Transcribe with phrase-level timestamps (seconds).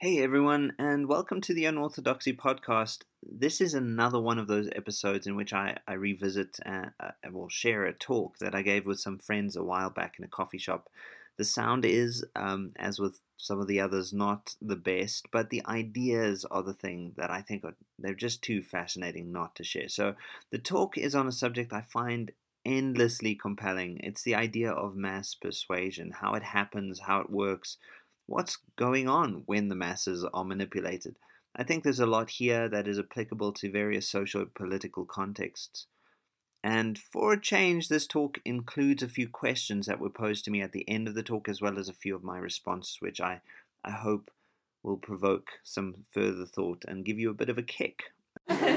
[0.00, 2.98] Hey everyone, and welcome to the Unorthodoxy podcast.
[3.20, 7.48] This is another one of those episodes in which I, I revisit and uh, will
[7.48, 10.56] share a talk that I gave with some friends a while back in a coffee
[10.56, 10.88] shop.
[11.36, 15.66] The sound is, um, as with some of the others, not the best, but the
[15.66, 19.88] ideas are the thing that I think are, they're just too fascinating not to share.
[19.88, 20.14] So
[20.52, 22.30] the talk is on a subject I find
[22.64, 23.98] endlessly compelling.
[24.04, 27.78] It's the idea of mass persuasion, how it happens, how it works
[28.28, 31.16] what's going on when the masses are manipulated.
[31.56, 35.86] I think there's a lot here that is applicable to various socio political contexts.
[36.62, 40.60] And for a change, this talk includes a few questions that were posed to me
[40.60, 43.20] at the end of the talk, as well as a few of my responses, which
[43.20, 43.40] I,
[43.84, 44.30] I hope
[44.82, 48.12] will provoke some further thought and give you a bit of a kick.
[48.50, 48.68] Morning,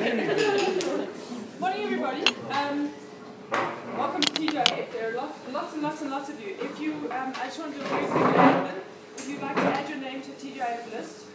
[1.59, 2.23] everybody.
[2.51, 2.91] Um,
[3.97, 4.91] welcome to TJF.
[4.91, 6.55] There are lots, lots and lots and lots of you.
[6.59, 8.80] If you, um, I just want to do a announcement.
[9.21, 11.25] If you'd like to add your name to TGIF list,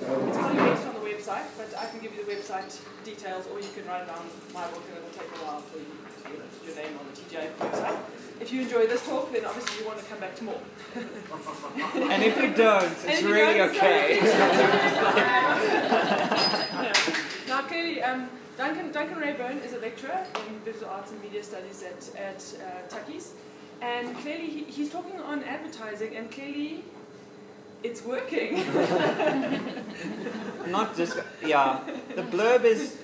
[0.00, 3.58] it's only based on the website, but I can give you the website details, or
[3.58, 6.22] you can write it down my book, and it'll take a while for you to
[6.22, 7.98] get your name on the TGIF website.
[8.40, 10.60] If you enjoy this talk, then obviously you want to come back to more.
[10.94, 14.20] and if you don't, it's you really don't, okay.
[17.48, 21.82] now, clearly, um, Duncan, Duncan Reyburn is a lecturer in visual arts and media studies
[21.82, 23.32] at, at uh, Tukkies.
[23.82, 26.84] And clearly, he, he's talking on advertising, and clearly,
[27.82, 28.56] it's working.
[30.68, 31.80] Not just, yeah.
[32.14, 32.98] The blurb is,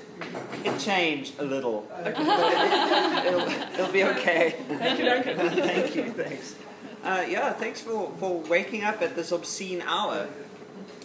[0.64, 1.90] it changed a little.
[2.04, 4.56] It'll, it'll be okay.
[4.68, 5.36] Thank you, Duncan.
[5.36, 6.56] Thank you, thanks.
[7.02, 10.28] Uh, yeah, thanks for, for waking up at this obscene hour.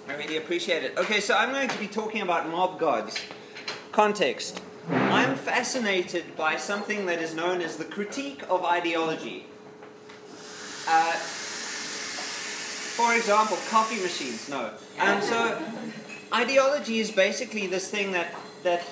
[0.08, 0.98] I really appreciate it.
[0.98, 3.20] Okay, so I'm going to be talking about mob gods.
[3.92, 4.62] Context.
[4.90, 9.46] I'm fascinated by something that is known as the critique of ideology.
[10.88, 11.14] Uh,
[12.92, 14.50] for example, coffee machines.
[14.50, 14.72] No.
[15.00, 15.62] And so,
[16.34, 18.34] ideology is basically this thing that
[18.64, 18.84] that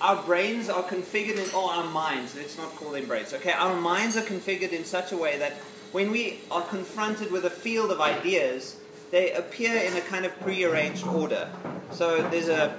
[0.00, 2.36] our brains are configured in, or our minds.
[2.36, 3.32] Let's not call them brains.
[3.32, 5.54] Okay, our minds are configured in such a way that
[5.92, 8.76] when we are confronted with a field of ideas,
[9.10, 11.48] they appear in a kind of prearranged order.
[11.92, 12.70] So there's a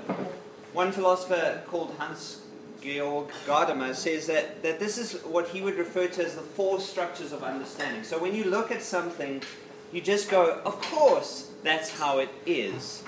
[0.73, 2.41] one philosopher called Hans
[2.81, 7.31] Georg Gadamer says that, that this is what he would refer to as the fore-structures
[7.31, 8.03] of understanding.
[8.03, 9.41] So when you look at something,
[9.91, 13.03] you just go, of course, that's how it is.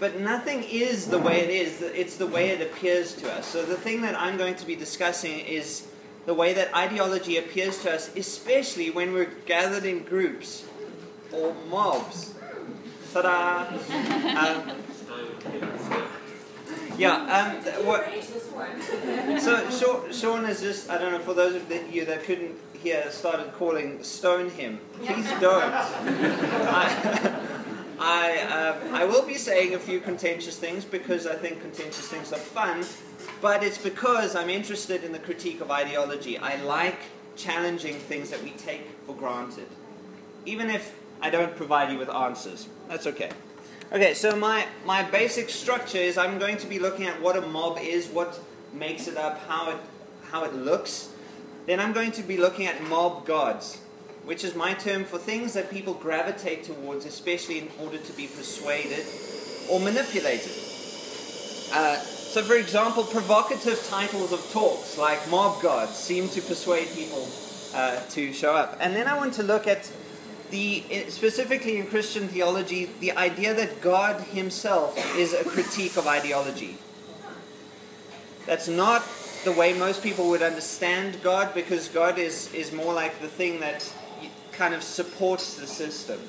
[0.00, 3.46] But nothing is the way it is, it's the way it appears to us.
[3.46, 5.86] So the thing that I'm going to be discussing is
[6.26, 10.64] the way that ideology appears to us, especially when we're gathered in groups
[11.32, 12.34] or mobs.
[13.12, 13.68] Ta-da!
[14.32, 14.72] Um,
[16.98, 17.62] yeah.
[17.66, 18.06] Um, what,
[19.40, 23.52] so Sean is just, I don't know, for those of you that couldn't hear, started
[23.54, 24.80] calling stone him.
[25.04, 25.62] Please don't.
[25.72, 27.40] I,
[27.98, 32.32] I, um, I will be saying a few contentious things because I think contentious things
[32.32, 32.84] are fun,
[33.40, 36.36] but it's because I'm interested in the critique of ideology.
[36.36, 36.98] I like
[37.36, 39.68] challenging things that we take for granted,
[40.44, 42.68] even if I don't provide you with answers.
[42.88, 43.30] That's okay.
[43.92, 47.42] Okay, so my, my basic structure is I'm going to be looking at what a
[47.42, 48.40] mob is, what
[48.72, 49.76] makes it up, how it,
[50.30, 51.11] how it looks.
[51.66, 53.78] Then I'm going to be looking at mob gods,
[54.24, 58.26] which is my term for things that people gravitate towards, especially in order to be
[58.26, 59.06] persuaded
[59.70, 60.52] or manipulated.
[61.72, 61.96] Uh,
[62.32, 67.28] so, for example, provocative titles of talks like mob gods seem to persuade people
[67.74, 68.76] uh, to show up.
[68.80, 69.90] And then I want to look at
[70.50, 76.76] the specifically in Christian theology, the idea that God Himself is a critique of ideology.
[78.46, 79.02] That's not
[79.44, 83.60] the way most people would understand God, because God is, is more like the thing
[83.60, 83.92] that
[84.52, 86.20] kind of supports the system.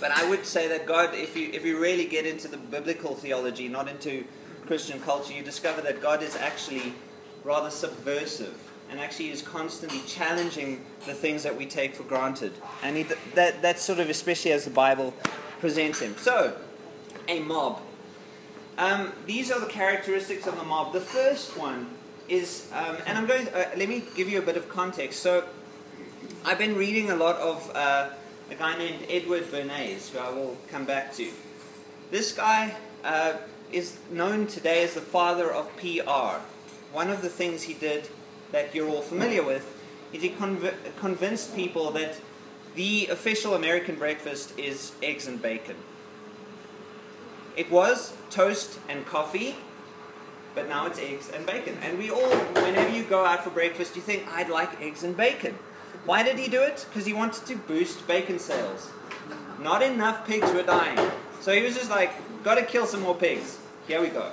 [0.00, 3.14] But I would say that God, if you if you really get into the biblical
[3.14, 4.24] theology, not into
[4.66, 6.92] Christian culture, you discover that God is actually
[7.44, 8.58] rather subversive
[8.90, 12.52] and actually is constantly challenging the things that we take for granted.
[12.82, 15.14] And he, that, that's sort of especially as the Bible
[15.60, 16.16] presents him.
[16.18, 16.56] So,
[17.28, 17.80] a mob.
[18.82, 20.92] Um, these are the characteristics of the mob.
[20.92, 21.86] The first one
[22.28, 23.46] is, um, and I'm going.
[23.46, 25.20] Uh, let me give you a bit of context.
[25.20, 25.44] So,
[26.44, 28.08] I've been reading a lot of uh,
[28.50, 31.30] a guy named Edward Bernays, who I will come back to.
[32.10, 32.74] This guy
[33.04, 33.34] uh,
[33.70, 36.42] is known today as the father of PR.
[36.92, 38.08] One of the things he did
[38.50, 39.64] that you're all familiar with,
[40.12, 42.20] is he conv- convinced people that
[42.74, 45.76] the official American breakfast is eggs and bacon.
[47.56, 49.56] It was toast and coffee,
[50.54, 51.76] but now it's eggs and bacon.
[51.82, 55.16] And we all, whenever you go out for breakfast, you think, I'd like eggs and
[55.16, 55.58] bacon.
[56.04, 56.86] Why did he do it?
[56.88, 58.90] Because he wanted to boost bacon sales.
[59.60, 60.98] not enough pigs were dying.
[61.40, 62.12] So he was just like,
[62.42, 63.58] got to kill some more pigs.
[63.86, 64.32] Here we go.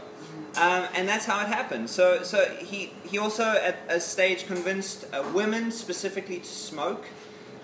[0.57, 1.89] Um, and that's how it happened.
[1.89, 7.05] So, so he, he also at a stage convinced uh, women specifically to smoke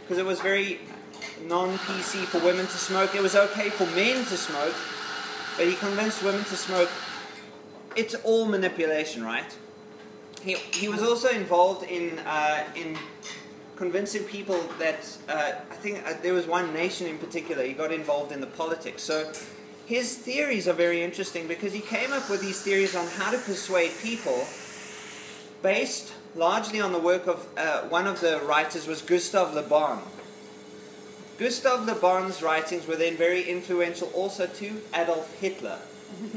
[0.02, 0.80] because it was very
[1.48, 3.16] non-PC for women to smoke.
[3.16, 4.76] It was okay for men to smoke,
[5.58, 6.90] but he convinced women to smoke.
[7.96, 9.58] It's all manipulation, right?
[10.42, 12.98] He, he was also involved in, uh, in
[13.76, 17.92] convincing people that, uh, I think uh, there was one nation in particular, he got
[17.92, 19.02] involved in the politics.
[19.04, 19.32] So
[19.86, 23.38] his theories are very interesting because he came up with these theories on how to
[23.38, 24.46] persuade people
[25.62, 30.02] based largely on the work of uh, one of the writers was Gustave Le Bon.
[31.38, 35.80] Gustave Le Bon's writings were then very influential also to Adolf Hitler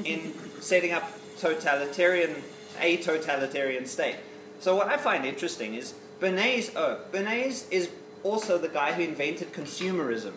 [0.05, 2.43] in setting up totalitarian
[2.81, 4.17] a totalitarian state.
[4.61, 7.91] So what I find interesting is Bernays, oh, Bernays is
[8.23, 10.33] also the guy who invented consumerism.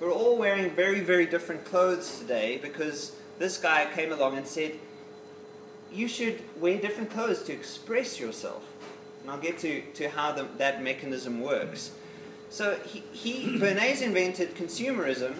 [0.00, 4.78] We're all wearing very, very different clothes today because this guy came along and said,
[5.92, 8.64] you should wear different clothes to express yourself.
[9.22, 11.92] And I'll get to, to how the, that mechanism works.
[12.54, 15.34] So he, he Bernays invented consumerism,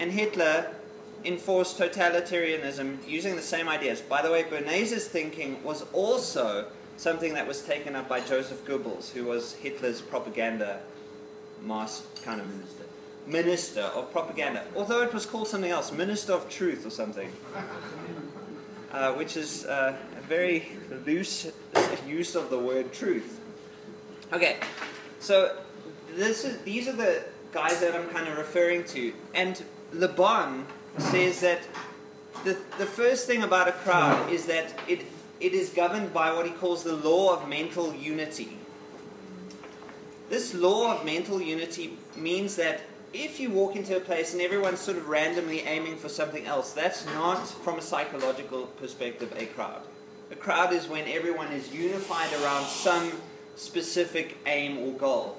[0.00, 0.74] and Hitler
[1.22, 4.00] enforced totalitarianism using the same ideas.
[4.00, 9.12] By the way, Bernays' thinking was also something that was taken up by Joseph Goebbels,
[9.12, 10.80] who was Hitler's propaganda
[11.62, 12.84] master, kind of minister.
[13.26, 14.64] minister of propaganda.
[14.74, 17.30] Although it was called something else, Minister of Truth or something,
[18.92, 20.70] uh, which is uh, a very
[21.04, 21.52] loose
[22.08, 23.40] use of the word truth.
[24.32, 24.56] Okay,
[25.20, 25.54] so
[26.16, 29.12] this is, these are the guys that I'm kind of referring to.
[29.34, 30.66] And Le Bon
[30.98, 31.60] says that
[32.44, 35.04] the, the first thing about a crowd is that it
[35.40, 38.56] it is governed by what he calls the law of mental unity.
[40.30, 42.80] This law of mental unity means that
[43.12, 46.72] if you walk into a place and everyone's sort of randomly aiming for something else,
[46.72, 49.82] that's not, from a psychological perspective, a crowd.
[50.30, 53.12] A crowd is when everyone is unified around some
[53.54, 55.38] specific aim or goal.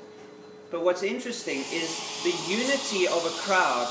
[0.69, 1.90] But what's interesting is
[2.24, 3.88] the unity of a crowd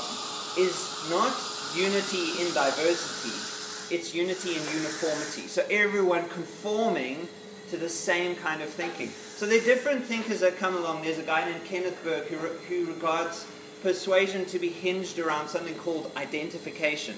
[0.57, 1.33] is not
[1.75, 5.47] unity in diversity, it's unity in uniformity.
[5.47, 7.27] So everyone conforming
[7.69, 9.09] to the same kind of thinking.
[9.09, 11.03] So there are different thinkers that come along.
[11.03, 13.45] There's a guy named Kenneth Burke who, who regards
[13.83, 17.15] persuasion to be hinged around something called identification.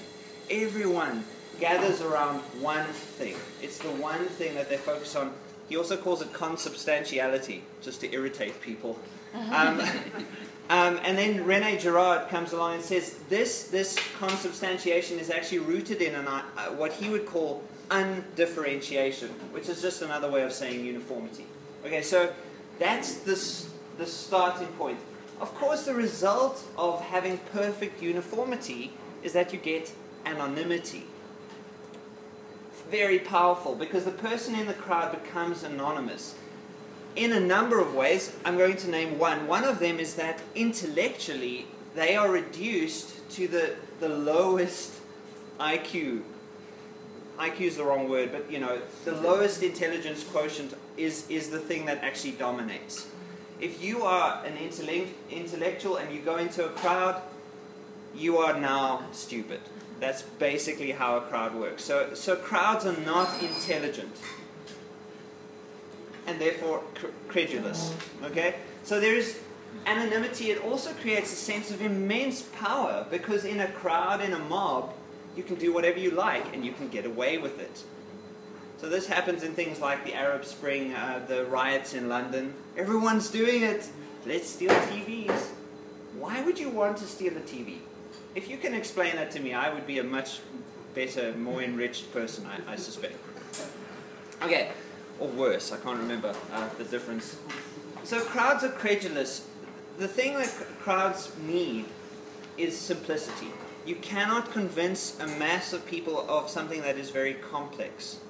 [0.50, 1.24] Everyone
[1.60, 3.36] gathers around one thing.
[3.62, 5.32] It's the one thing that they focus on.
[5.70, 8.98] He also calls it consubstantiality, just to irritate people.
[9.52, 9.80] Um,
[10.68, 16.02] um, and then Rene Girard comes along and says this, this consubstantiation is actually rooted
[16.02, 17.62] in an, uh, what he would call
[17.92, 21.46] undifferentiation, which is just another way of saying uniformity.
[21.86, 22.32] Okay, so
[22.80, 23.38] that's the,
[23.96, 24.98] the starting point.
[25.40, 28.92] Of course, the result of having perfect uniformity
[29.22, 29.92] is that you get
[30.26, 31.04] anonymity.
[32.90, 36.34] Very powerful because the person in the crowd becomes anonymous
[37.16, 38.34] in a number of ways.
[38.44, 39.46] I'm going to name one.
[39.46, 44.92] One of them is that intellectually they are reduced to the, the lowest
[45.58, 46.22] IQ.
[47.38, 51.58] IQ is the wrong word, but you know, the lowest intelligence quotient is, is the
[51.58, 53.06] thing that actually dominates.
[53.60, 57.22] If you are an intellect, intellectual and you go into a crowd,
[58.14, 59.60] you are now stupid.
[60.00, 61.84] That's basically how a crowd works.
[61.84, 64.16] So, so crowds are not intelligent
[66.26, 66.82] and therefore
[67.28, 67.94] credulous.
[68.24, 68.56] Okay?
[68.82, 69.38] So there is
[69.86, 70.50] anonymity.
[70.50, 74.94] It also creates a sense of immense power because in a crowd, in a mob,
[75.36, 77.84] you can do whatever you like and you can get away with it.
[78.78, 82.54] So this happens in things like the Arab Spring, uh, the riots in London.
[82.78, 83.86] Everyone's doing it.
[84.24, 85.48] Let's steal TVs.
[86.18, 87.78] Why would you want to steal a TV?
[88.34, 90.40] If you can explain that to me, I would be a much
[90.94, 93.16] better, more enriched person, I, I suspect.
[94.42, 94.70] Okay,
[95.18, 95.72] or worse.
[95.72, 97.36] I can't remember uh, the difference.
[98.04, 99.46] So crowds are credulous.
[99.98, 100.48] The thing that
[100.80, 101.84] crowds need
[102.56, 103.48] is simplicity.
[103.84, 108.20] You cannot convince a mass of people of something that is very complex.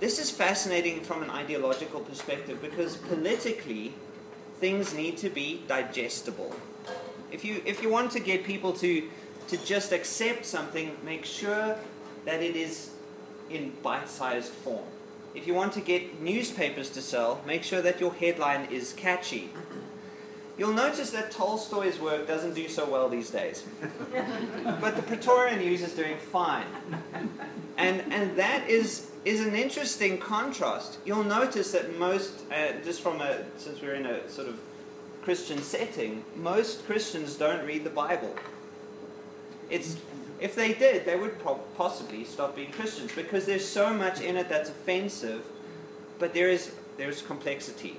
[0.00, 3.94] This is fascinating from an ideological perspective because politically,
[4.58, 6.54] things need to be digestible.
[7.30, 9.08] If you, if you want to get people to,
[9.48, 11.76] to just accept something, make sure
[12.24, 12.90] that it is
[13.50, 14.84] in bite sized form
[15.34, 19.50] if you want to get newspapers to sell, make sure that your headline is catchy.
[20.58, 23.64] You'll notice that Tolstoy's work doesn't do so well these days.
[24.80, 26.66] but the Pretoria News is doing fine.
[27.78, 30.98] And, and that is, is an interesting contrast.
[31.06, 34.60] You'll notice that most, uh, just from a, since we're in a sort of
[35.22, 38.34] Christian setting, most Christians don't read the Bible.
[39.68, 39.96] It's
[40.40, 44.36] if they did, they would pro- possibly stop being Christians because there's so much in
[44.38, 45.44] it that's offensive,
[46.18, 47.96] but there is there's complexity,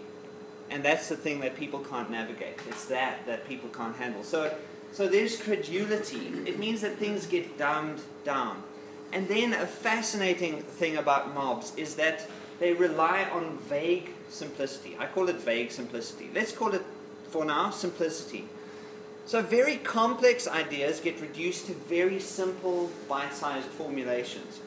[0.70, 2.60] and that's the thing that people can't navigate.
[2.68, 4.24] It's that that people can't handle.
[4.24, 4.56] So,
[4.92, 6.32] so there's credulity.
[6.46, 8.64] It means that things get dumbed down,
[9.14, 12.28] and then a fascinating thing about mobs is that
[12.60, 14.96] they rely on vague simplicity.
[15.00, 16.30] I call it vague simplicity.
[16.34, 16.84] Let's call it,
[17.32, 18.46] for now, simplicity.
[19.26, 24.60] So, very complex ideas get reduced to very simple, bite sized formulations.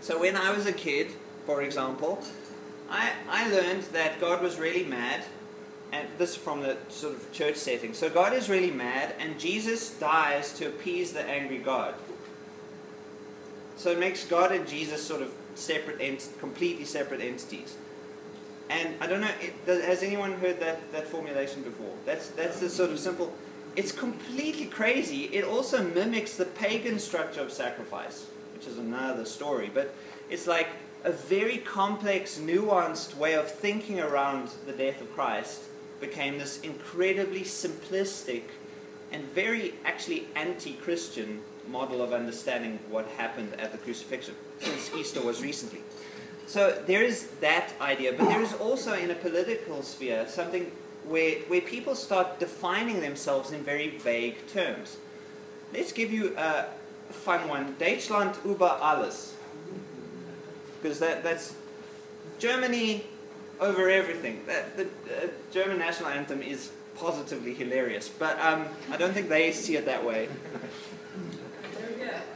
[0.00, 1.08] So, when I was a kid,
[1.44, 2.22] for example,
[2.88, 5.24] I, I learned that God was really mad,
[5.92, 7.92] and this from the sort of church setting.
[7.92, 11.94] So, God is really mad, and Jesus dies to appease the angry God.
[13.76, 17.76] So, it makes God and Jesus sort of separate, ent- completely separate entities.
[18.70, 21.92] And I don't know, it, has anyone heard that, that formulation before?
[22.06, 23.32] That's, that's the sort of simple
[23.76, 25.24] it's completely crazy.
[25.26, 29.70] It also mimics the pagan structure of sacrifice, which is another story.
[29.72, 29.94] But
[30.28, 30.68] it's like
[31.04, 35.62] a very complex, nuanced way of thinking around the death of Christ
[36.00, 38.42] became this incredibly simplistic
[39.12, 45.22] and very actually anti Christian model of understanding what happened at the crucifixion, since Easter
[45.22, 45.82] was recently.
[46.50, 50.72] So there is that idea, but there is also in a political sphere something
[51.06, 54.96] where, where people start defining themselves in very vague terms.
[55.72, 56.66] Let's give you a
[57.10, 57.76] fun one.
[57.78, 59.34] Deutschland über alles.
[60.82, 61.54] Because that, that's
[62.40, 63.04] Germany
[63.60, 64.40] over everything.
[64.48, 69.52] That, the uh, German national anthem is positively hilarious, but um, I don't think they
[69.52, 70.28] see it that way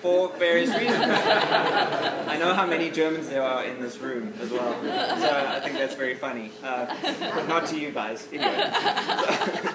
[0.04, 1.00] for various reasons.
[1.02, 4.74] I know how many Germans there are in this room as well,
[5.18, 6.50] so I think that's very funny.
[6.62, 6.94] Uh,
[7.34, 8.28] but not to you guys.
[8.30, 9.70] Anyway.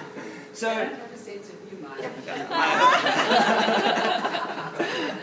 [0.52, 0.68] So,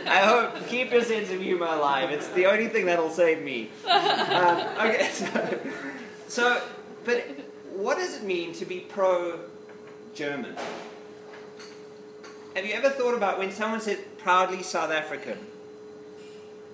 [0.08, 2.12] I hope keep your sense of humor alive.
[2.12, 3.70] It's the only thing that'll save me.
[3.86, 5.60] Um, okay, so,
[6.30, 6.62] so,
[7.04, 7.26] but
[7.76, 10.56] what does it mean to be pro-German?
[12.58, 15.38] Have you ever thought about when someone says proudly South African?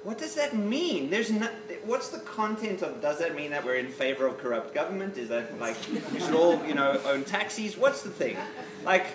[0.03, 1.09] What does that mean?
[1.09, 1.49] There's no,
[1.83, 5.17] what's the content of does that mean that we're in favor of corrupt government?
[5.17, 5.75] Is that like
[6.13, 7.75] we should all, you know, own taxis?
[7.75, 8.37] What's the thing?
[8.85, 9.07] Like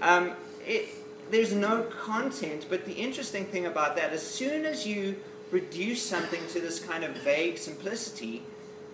[0.00, 0.90] um, it,
[1.32, 5.16] there's no content, but the interesting thing about that, as soon as you
[5.50, 8.44] reduce something to this kind of vague simplicity,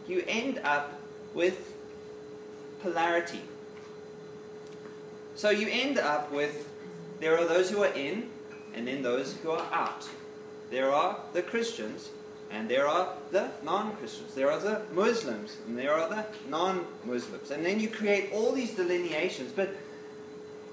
[0.07, 0.99] you end up
[1.35, 1.75] with
[2.81, 3.43] polarity.
[5.35, 6.67] So you end up with
[7.21, 8.29] there are those who are in,
[8.75, 10.09] and then those who are out.
[10.71, 12.11] There are the Christians,
[12.51, 14.35] and there are the non Christians.
[14.35, 17.51] There are the Muslims, and there are the non Muslims.
[17.51, 19.71] And then you create all these delineations, but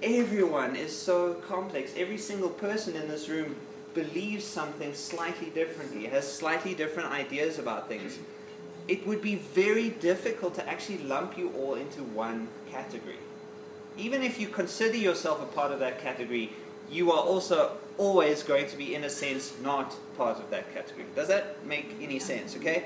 [0.03, 1.93] everyone is so complex.
[1.97, 3.55] Every single person in this room
[3.93, 8.19] believes something slightly differently, has slightly different ideas about things.
[8.87, 13.17] It would be very difficult to actually lump you all into one category
[13.97, 16.51] even if you consider yourself a part of that category,
[16.89, 21.05] you are also always going to be, in a sense, not part of that category.
[21.15, 22.55] Does that make any sense?
[22.55, 22.85] Okay?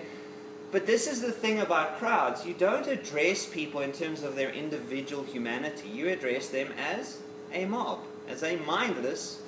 [0.71, 2.45] But this is the thing about crowds.
[2.45, 7.19] You don't address people in terms of their individual humanity, you address them as
[7.53, 9.41] a mob, as a mindless,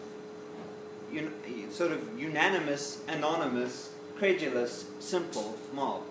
[1.16, 1.32] un-
[1.72, 6.02] sort of unanimous, anonymous, credulous, simple mob.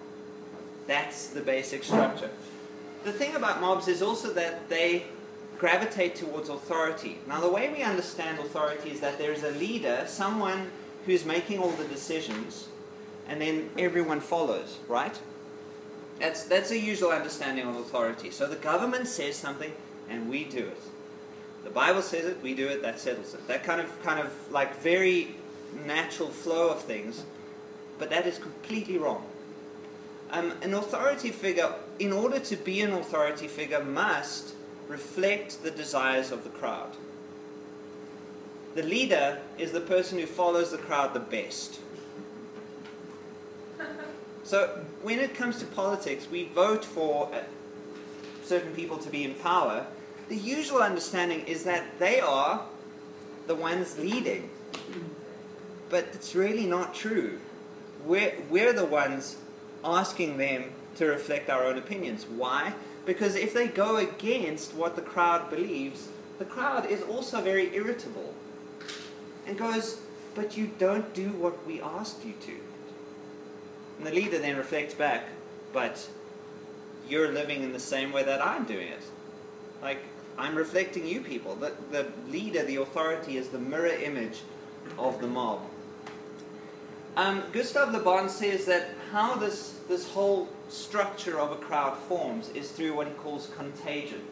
[0.86, 2.30] That's the basic structure.
[3.02, 5.04] The thing about mobs is also that they
[5.60, 7.18] gravitate towards authority.
[7.28, 10.70] Now, the way we understand authority is that there is a leader, someone
[11.04, 12.68] who's making all the decisions,
[13.28, 15.20] and then everyone follows, right?
[16.18, 18.30] That's, that's a usual understanding of authority.
[18.30, 19.70] So the government says something,
[20.08, 20.80] and we do it.
[21.64, 23.46] The Bible says it, we do it, that settles it.
[23.46, 25.34] That kind of, kind of like very
[25.84, 27.22] natural flow of things,
[27.98, 29.26] but that is completely wrong.
[30.30, 34.54] Um, an authority figure, in order to be an authority figure, must
[34.90, 36.90] reflect the desires of the crowd.
[38.74, 41.80] The leader is the person who follows the crowd the best.
[44.42, 47.42] So, when it comes to politics, we vote for uh,
[48.42, 49.86] certain people to be in power.
[50.28, 52.64] The usual understanding is that they are
[53.46, 54.50] the ones leading.
[55.88, 57.38] But it's really not true.
[58.04, 59.36] We're, we're the ones
[59.84, 62.26] asking them to reflect our own opinions.
[62.26, 62.74] Why?
[63.10, 66.06] Because if they go against what the crowd believes,
[66.38, 68.32] the crowd is also very irritable
[69.48, 69.98] and goes,
[70.36, 72.52] But you don't do what we asked you to.
[73.98, 75.24] And the leader then reflects back,
[75.72, 76.08] But
[77.08, 79.02] you're living in the same way that I'm doing it.
[79.82, 80.04] Like,
[80.38, 81.56] I'm reflecting you people.
[81.56, 84.42] The, the leader, the authority, is the mirror image
[84.96, 85.62] of the mob.
[87.16, 92.48] Um, Gustave Le Bon says that how this, this whole structure of a crowd forms
[92.50, 94.22] is through what he calls contagion.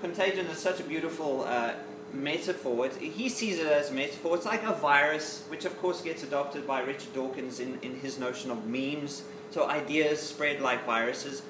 [0.00, 1.74] Contagion is such a beautiful uh,
[2.14, 2.86] metaphor.
[2.86, 4.34] It, he sees it as a metaphor.
[4.36, 8.18] It's like a virus, which of course gets adopted by Richard Dawkins in, in his
[8.18, 9.22] notion of memes.
[9.50, 11.42] So ideas spread like viruses.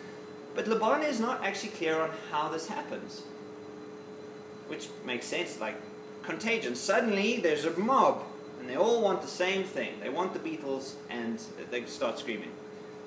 [0.55, 3.23] But Le is not actually clear on how this happens.
[4.67, 5.77] Which makes sense, like
[6.23, 6.75] contagion.
[6.75, 8.25] Suddenly there's a mob,
[8.61, 9.95] and they all want the same thing.
[10.01, 12.51] They want the Beatles, and they start screaming.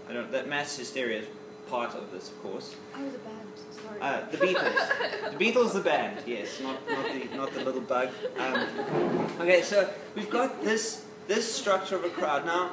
[0.10, 0.32] I don't.
[0.32, 1.28] That mass hysteria is
[1.70, 2.76] part of this, of course.
[2.96, 3.50] Oh, the band.
[3.72, 4.00] Sorry.
[4.02, 5.32] Uh, the Beatles.
[5.32, 6.20] the Beatles, the band.
[6.26, 8.10] Yes, not, not the not the little bug.
[8.38, 12.46] Um, okay, so we've got this this structure of a crowd.
[12.46, 12.72] Now,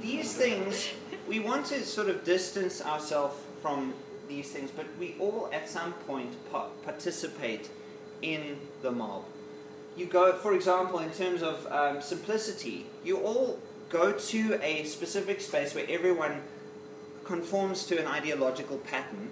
[0.00, 0.90] these things
[1.26, 3.94] we want to sort of distance ourselves from
[4.28, 7.70] these things, but we all at some point pa- participate
[8.20, 9.24] in the mob.
[9.96, 13.58] You go, for example, in terms of um, simplicity, you all
[13.92, 16.40] go to a specific space where everyone
[17.24, 19.28] conforms to an ideological pattern.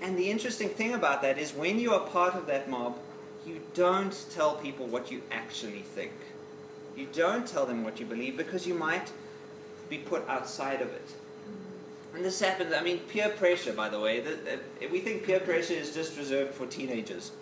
[0.00, 2.96] And the interesting thing about that is when you are part of that mob,
[3.44, 6.12] you don't tell people what you actually think.
[6.96, 9.10] You don't tell them what you believe because you might
[9.90, 11.14] be put outside of it.
[12.14, 14.20] And this happens, I mean, peer pressure, by the way.
[14.20, 14.38] The,
[14.80, 17.32] the, we think peer pressure is just reserved for teenagers.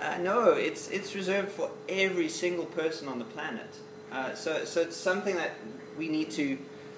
[0.00, 3.68] Uh, no, it's, it's reserved for every single person on the planet.
[4.16, 5.52] Uh, so, so it's something that
[5.98, 6.56] we need to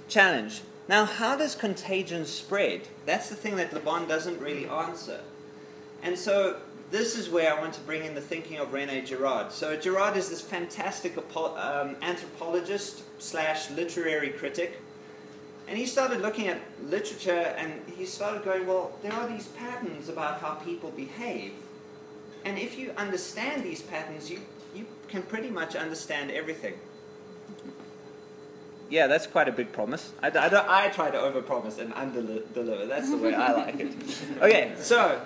[0.08, 0.62] challenge.
[0.88, 2.82] Now, how does contagion spread?
[3.06, 5.20] That's the thing that Le Bon doesn't really answer.
[6.02, 6.60] And so
[6.92, 9.50] this is where I want to bring in the thinking of Rene Girard.
[9.50, 14.80] So Girard is this fantastic um, anthropologist slash literary critic
[15.66, 20.08] and he started looking at literature and he started going, well, there are these patterns
[20.08, 21.52] about how people behave.
[22.44, 24.40] And if you understand these patterns, you,
[24.74, 26.74] you can pretty much understand everything.
[28.90, 30.12] Yeah, that's quite a big promise.
[30.22, 32.86] I, I, I try to overpromise and under-deliver.
[32.86, 33.92] That's the way I like it.
[34.40, 35.20] Okay, so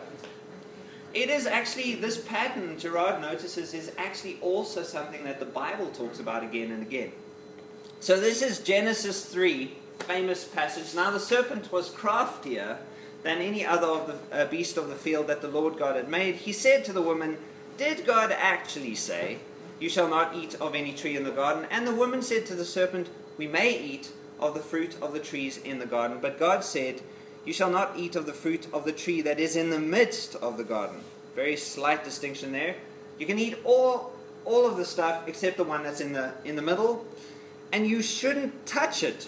[1.15, 6.19] it is actually, this pattern Girard notices is actually also something that the Bible talks
[6.19, 7.13] about again and again.
[8.01, 10.95] So this is Genesis 3, famous passage.
[10.95, 12.79] Now the serpent was craftier
[13.23, 16.09] than any other of the uh, beast of the field that the Lord God had
[16.09, 16.35] made.
[16.35, 17.39] He said to the woman,
[17.77, 19.39] Did God actually say,
[19.79, 21.67] You shall not eat of any tree in the garden?
[21.71, 23.09] And the woman said to the serpent,
[23.43, 26.19] We may eat of the fruit of the trees in the garden.
[26.23, 27.01] But God said,
[27.45, 30.37] You shall not eat of the fruit of the tree that is in the midst
[30.37, 31.01] of the garden.
[31.35, 32.77] Very slight distinction there.
[33.19, 34.13] You can eat all,
[34.45, 37.05] all of the stuff except the one that's in the, in the middle.
[37.73, 39.27] And you shouldn't touch it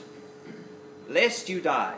[1.09, 1.97] lest you die.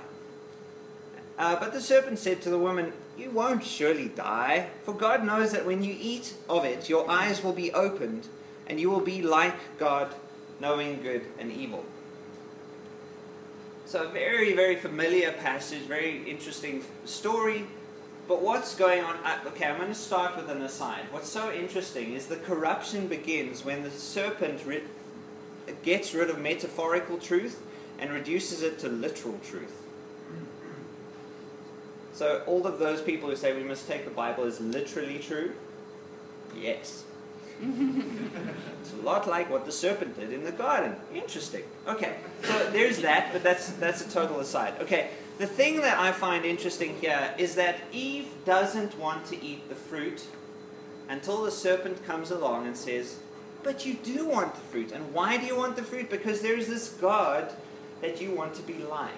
[1.39, 5.53] Uh, but the serpent said to the woman, You won't surely die, for God knows
[5.53, 8.27] that when you eat of it, your eyes will be opened,
[8.67, 10.15] and you will be like God,
[10.59, 11.85] knowing good and evil.
[13.87, 17.67] So, a very, very familiar passage, very interesting story.
[18.27, 19.17] But what's going on?
[19.47, 21.05] Okay, I'm going to start with an aside.
[21.13, 24.83] What's so interesting is the corruption begins when the serpent ri-
[25.85, 27.63] gets rid of metaphorical truth
[28.01, 29.85] and reduces it to literal truth.
[32.13, 35.53] So, all of those people who say we must take the Bible as literally true,
[36.59, 37.05] yes.
[38.81, 40.95] it's a lot like what the serpent did in the garden.
[41.15, 41.65] Interesting.
[41.87, 44.75] Okay, so there's that, but that's that's a total aside.
[44.81, 49.69] Okay, the thing that I find interesting here is that Eve doesn't want to eat
[49.69, 50.27] the fruit
[51.09, 53.21] until the serpent comes along and says,
[53.63, 56.11] "But you do want the fruit, and why do you want the fruit?
[56.11, 57.53] Because there's this God
[58.01, 59.13] that you want to be like.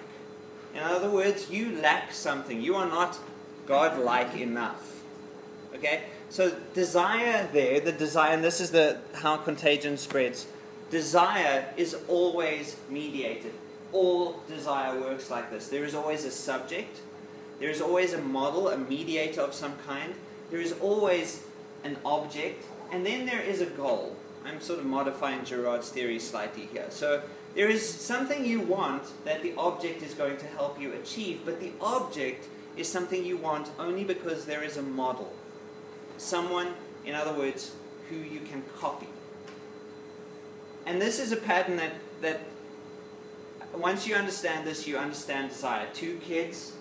[0.73, 2.61] In other words, you lack something.
[2.61, 3.17] You are not
[3.67, 5.01] God-like enough.
[5.75, 6.03] Okay?
[6.29, 10.45] So desire there, the desire, and this is the how contagion spreads.
[10.91, 13.53] Desire is always mediated.
[13.91, 15.67] All desire works like this.
[15.69, 17.01] There is always a subject.
[17.59, 20.13] There is always a model, a mediator of some kind.
[20.51, 21.43] There is always
[21.83, 24.15] an object, and then there is a goal.
[24.45, 26.87] I'm sort of modifying Girard's theory slightly here.
[26.89, 27.21] So
[27.55, 31.59] there is something you want that the object is going to help you achieve, but
[31.59, 35.33] the object is something you want only because there is a model.
[36.19, 36.73] Someone,
[37.05, 37.71] in other words,
[38.09, 39.07] who you can copy.
[40.85, 42.41] And this is a pattern that, that
[43.73, 45.87] once you understand this, you understand desire.
[45.93, 46.73] Two kids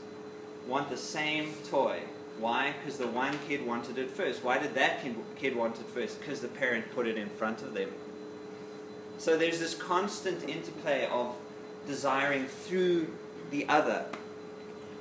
[0.66, 2.00] want the same toy.
[2.38, 2.74] Why?
[2.78, 4.44] Because the one kid wanted it first.
[4.44, 5.02] Why did that
[5.36, 6.20] kid, want it first?
[6.20, 7.90] Because the parent put it in front of them.
[9.18, 11.34] So there's this constant interplay of
[11.86, 13.08] desiring through
[13.50, 14.04] the other.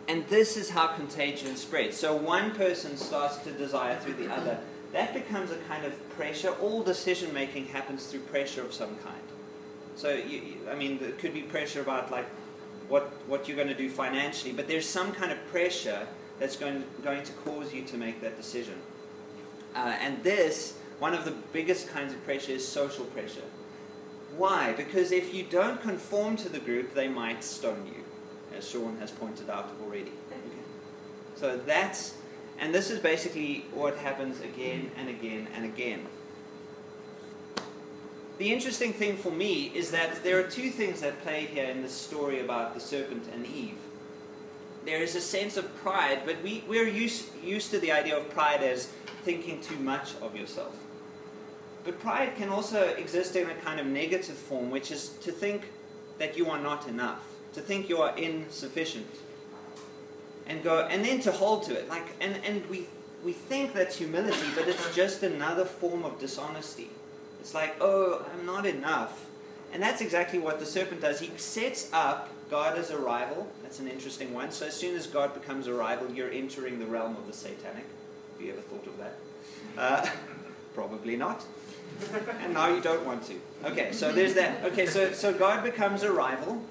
[0.07, 1.97] And this is how contagion spreads.
[1.97, 4.57] So one person starts to desire through the other.
[4.93, 6.51] That becomes a kind of pressure.
[6.61, 9.21] All decision making happens through pressure of some kind.
[9.95, 12.27] So, you, I mean, there could be pressure about like
[12.87, 16.07] what, what you're going to do financially, but there's some kind of pressure
[16.39, 18.75] that's going, going to cause you to make that decision.
[19.75, 23.41] Uh, and this, one of the biggest kinds of pressure is social pressure.
[24.37, 24.73] Why?
[24.73, 28.03] Because if you don't conform to the group, they might stone you,
[28.57, 30.11] as Sean has pointed out already.
[31.35, 32.15] So that's,
[32.59, 36.05] and this is basically what happens again and again and again.
[38.39, 41.81] The interesting thing for me is that there are two things that play here in
[41.81, 43.77] this story about the serpent and Eve.
[44.85, 48.29] There is a sense of pride, but we, we're used, used to the idea of
[48.29, 48.85] pride as
[49.23, 50.75] thinking too much of yourself.
[51.83, 55.63] But pride can also exist in a kind of negative form, which is to think
[56.19, 57.23] that you are not enough,
[57.57, 59.07] to think you are insufficient.
[60.45, 61.89] And go and then to hold to it.
[61.89, 62.87] Like and, and we
[63.25, 66.89] we think that's humility, but it's just another form of dishonesty.
[67.41, 69.25] It's like, oh, I'm not enough.
[69.73, 71.19] And that's exactly what the serpent does.
[71.19, 73.47] He sets up God as a rival.
[73.63, 74.51] That's an interesting one.
[74.51, 77.83] So as soon as God becomes a rival, you're entering the realm of the satanic.
[78.33, 79.15] Have you ever thought of that?
[79.77, 80.09] Uh,
[80.73, 81.43] probably not.
[82.41, 83.33] and now you don't want to.
[83.65, 84.63] Okay, so there's that.
[84.63, 86.61] Okay, so, so God becomes a rival.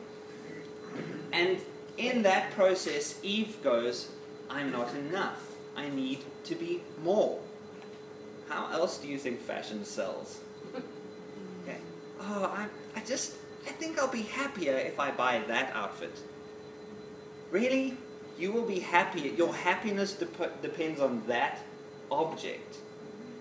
[1.37, 1.61] And
[1.99, 4.09] in that process, Eve goes,
[4.49, 5.55] I'm not enough.
[5.77, 7.39] I need to be more.
[8.49, 10.41] How else do you think fashion sells?
[11.63, 11.79] Okay.
[12.21, 13.35] Oh, I, I just,
[13.67, 16.17] I think I'll be happier if I buy that outfit.
[17.51, 17.97] Really?
[18.39, 19.33] You will be happier.
[19.33, 21.59] Your happiness dep- depends on that
[22.09, 22.77] object.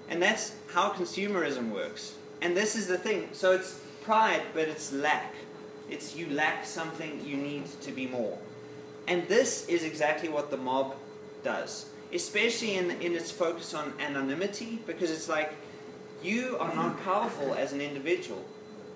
[0.09, 2.15] And that's how consumerism works.
[2.41, 3.29] And this is the thing.
[3.31, 5.35] So it's pride, but it's lack.
[5.89, 8.37] It's you lack something, you need to be more.
[9.07, 10.95] And this is exactly what the mob
[11.43, 15.53] does, especially in, in its focus on anonymity, because it's like
[16.23, 18.43] you are not powerful as an individual,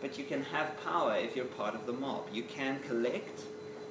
[0.02, 2.25] but you can have power if you're part of the mob.
[2.34, 3.41] You can collect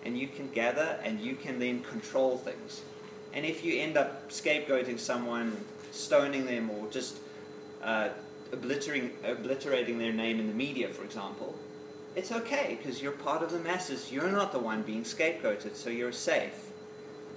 [0.04, 2.82] and you can gather and you can then control things.
[3.32, 5.56] And if you end up scapegoating someone,
[5.92, 7.18] stoning them, or just
[7.82, 8.08] uh,
[8.52, 11.54] obliterating, obliterating their name in the media, for example,
[12.18, 14.10] it's okay because you're part of the masses.
[14.10, 16.70] You're not the one being scapegoated, so you're safe.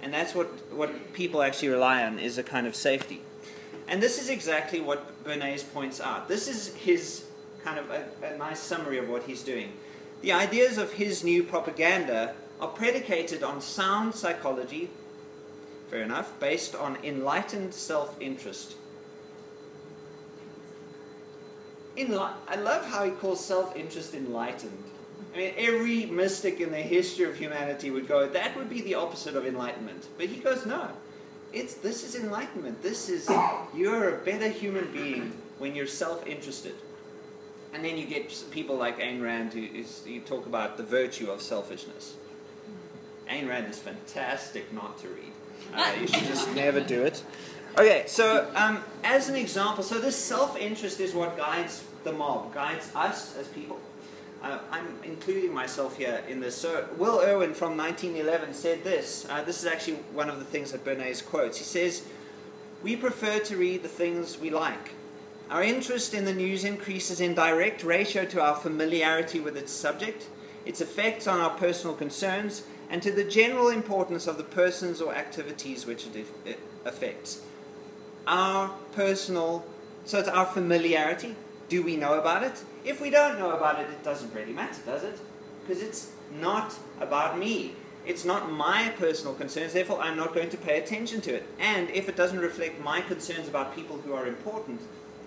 [0.02, 3.22] And that's what, what people actually rely on is a kind of safety.
[3.86, 6.26] And this is exactly what Bernays points out.
[6.26, 7.26] This is his
[7.62, 9.72] kind of a, a nice summary of what he's doing.
[10.20, 14.90] The ideas of his new propaganda are predicated on sound psychology,
[15.90, 18.74] fair enough, based on enlightened self interest.
[21.96, 24.82] Enli- I love how he calls self interest enlightened.
[25.34, 28.94] I mean, every mystic in the history of humanity would go, that would be the
[28.94, 30.06] opposite of enlightenment.
[30.18, 30.88] But he goes, no,
[31.52, 32.82] it's, this is enlightenment.
[32.82, 33.30] This is,
[33.74, 36.74] you're a better human being when you're self interested.
[37.74, 41.30] And then you get people like Ayn Rand who is, you talk about the virtue
[41.30, 42.16] of selfishness.
[43.30, 45.32] Ayn Rand is fantastic not to read.
[45.72, 47.22] Uh, you should just never do it.
[47.78, 52.52] Okay, so um, as an example, so this self interest is what guides the mob,
[52.52, 53.80] guides us as people.
[54.42, 56.54] Uh, I'm including myself here in this.
[56.54, 59.26] So, Will Irwin from 1911 said this.
[59.30, 61.56] Uh, this is actually one of the things that Bernays quotes.
[61.56, 62.04] He says,
[62.82, 64.90] We prefer to read the things we like.
[65.48, 70.28] Our interest in the news increases in direct ratio to our familiarity with its subject,
[70.66, 75.14] its effects on our personal concerns, and to the general importance of the persons or
[75.14, 76.06] activities which
[76.44, 77.42] it affects.
[78.26, 79.64] Our personal,
[80.04, 81.34] so it's our familiarity.
[81.68, 82.62] Do we know about it?
[82.84, 85.18] If we don't know about it, it doesn't really matter, does it?
[85.62, 87.74] Because it's not about me.
[88.04, 91.46] It's not my personal concerns, therefore, I'm not going to pay attention to it.
[91.60, 94.80] And if it doesn't reflect my concerns about people who are important,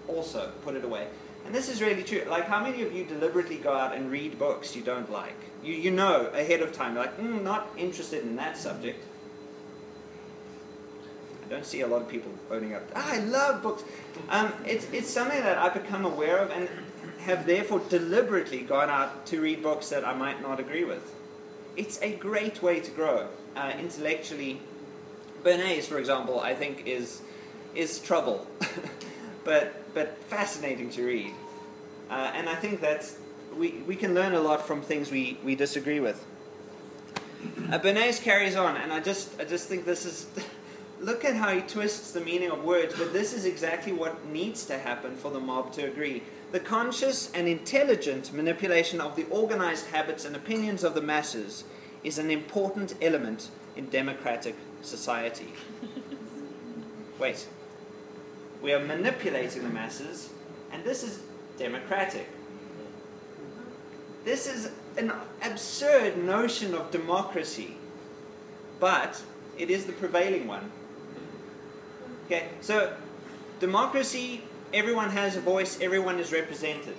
[0.07, 1.07] also put it away.
[1.45, 2.23] And this is really true.
[2.27, 5.37] Like, how many of you deliberately go out and read books you don't like?
[5.63, 9.03] You, you know ahead of time, like, mm, not interested in that subject.
[11.45, 12.83] I don't see a lot of people owning up.
[12.95, 13.83] Ah, I love books.
[14.29, 16.67] Um, it's, it's something that I've become aware of and
[17.19, 21.13] have therefore deliberately gone out to read books that I might not agree with.
[21.75, 24.59] It's a great way to grow uh, intellectually.
[25.43, 27.21] Bernays, for example, I think is
[27.75, 28.47] is trouble,
[29.43, 31.33] but but fascinating to read,
[32.09, 33.17] uh, and I think that's
[33.55, 36.23] we, we can learn a lot from things we, we disagree with.
[37.71, 40.27] Uh, Bernays carries on, and I just I just think this is.
[41.05, 44.65] look at how he twists the meaning of words, but this is exactly what needs
[44.65, 46.23] to happen for the mob to agree.
[46.51, 51.63] The conscious and intelligent manipulation of the organized habits and opinions of the masses
[52.03, 55.53] is an important element in democratic society.
[57.19, 57.47] Wait.
[58.63, 60.31] We are manipulating the masses,
[60.71, 61.21] and this is
[61.59, 62.27] democratic.
[64.23, 65.13] This is an
[65.43, 67.77] absurd notion of democracy,
[68.79, 69.21] but
[69.59, 70.71] it is the prevailing one.
[72.25, 72.95] Okay, so
[73.59, 74.41] democracy,
[74.73, 76.97] everyone has a voice, everyone is represented.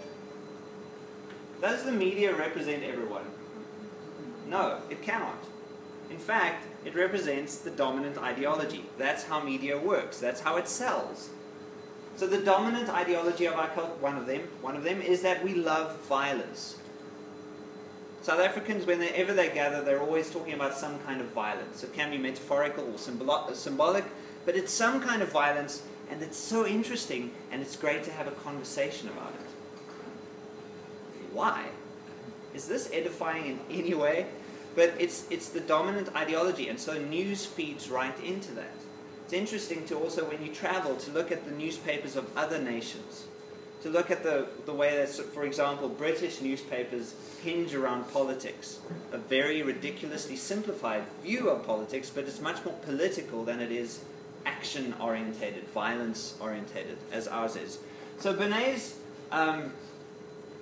[1.60, 3.24] Does the media represent everyone?
[4.48, 5.38] No, it cannot.
[6.10, 8.84] In fact, it represents the dominant ideology.
[8.98, 10.20] That's how media works.
[10.20, 11.30] That's how it sells.
[12.14, 15.42] So the dominant ideology of our culture, one of them, one of them is that
[15.42, 16.78] we love violence.
[18.22, 21.82] South Africans, whenever they gather, they're always talking about some kind of violence.
[21.82, 24.04] It can be metaphorical or symbolo- symbolic,
[24.46, 28.26] but it's some kind of violence, and it's so interesting, and it's great to have
[28.26, 29.46] a conversation about it.
[31.32, 31.66] Why?
[32.54, 34.26] Is this edifying in any way?
[34.74, 38.72] But it's, it's the dominant ideology, and so news feeds right into that.
[39.24, 43.26] It's interesting to also, when you travel, to look at the newspapers of other nations
[43.86, 48.80] to look at the, the way that, for example, British newspapers hinge around politics.
[49.12, 54.00] A very ridiculously simplified view of politics, but it's much more political than it is
[54.46, 57.78] action orientated, violence orientated, as ours is.
[58.18, 58.94] So Bernays
[59.30, 59.72] um,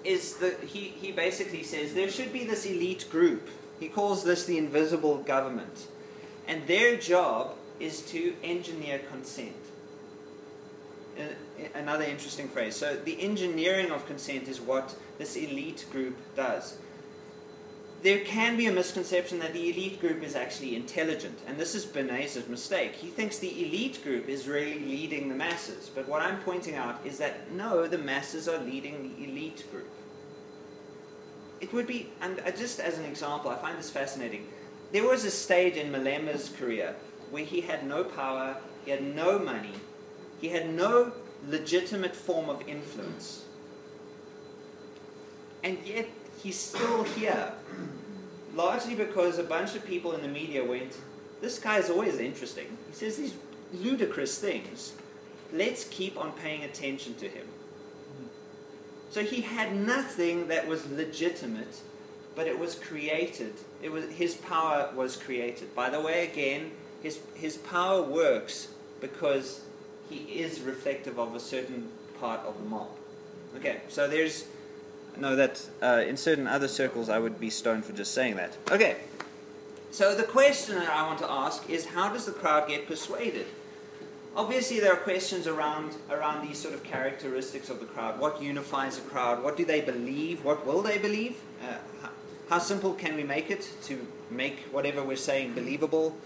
[0.02, 3.48] is the, he, he basically says there should be this elite group.
[3.78, 5.86] He calls this the invisible government.
[6.48, 9.54] And their job is to engineer consent
[11.74, 12.76] another interesting phrase.
[12.76, 16.78] So the engineering of consent is what this elite group does.
[18.04, 21.86] There can be a misconception that the elite group is actually intelligent, and this is
[21.86, 22.92] Bernays' mistake.
[22.92, 27.00] He thinks the elite group is really leading the masses, but what I'm pointing out
[27.06, 29.88] is that no, the masses are leading the elite group.
[31.62, 34.48] It would be, and uh, just as an example, I find this fascinating.
[34.92, 36.94] There was a stage in Malema's career
[37.30, 39.72] where he had no power, he had no money,
[40.42, 41.10] he had no
[41.48, 43.46] legitimate form of influence.
[45.62, 46.06] And yet,
[46.44, 47.52] he's still here.
[48.54, 50.96] Largely because a bunch of people in the media went,
[51.40, 52.66] This guy is always interesting.
[52.88, 53.34] He says these
[53.72, 54.92] ludicrous things.
[55.52, 57.46] Let's keep on paying attention to him.
[59.10, 61.80] So he had nothing that was legitimate,
[62.34, 63.54] but it was created.
[63.82, 65.74] It was his power was created.
[65.74, 68.68] By the way, again, his his power works
[69.00, 69.62] because
[70.10, 71.88] he is reflective of a certain
[72.20, 72.88] part of the mob.
[73.56, 74.46] Okay, so there's
[75.18, 78.56] no that uh, in certain other circles I would be stoned for just saying that.
[78.70, 78.96] Okay,
[79.90, 83.46] so the question that I want to ask is how does the crowd get persuaded?
[84.36, 88.18] Obviously, there are questions around around these sort of characteristics of the crowd.
[88.18, 89.42] What unifies a crowd?
[89.44, 90.44] What do they believe?
[90.44, 91.36] What will they believe?
[91.62, 92.10] Uh, how,
[92.50, 96.16] how simple can we make it to make whatever we're saying believable?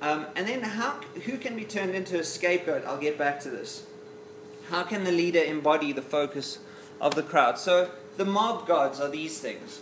[0.00, 2.84] Um, and then how, who can be turned into a scapegoat?
[2.84, 3.86] I'll get back to this.
[4.70, 6.58] How can the leader embody the focus
[7.00, 7.58] of the crowd?
[7.58, 9.80] So the mob gods are these things.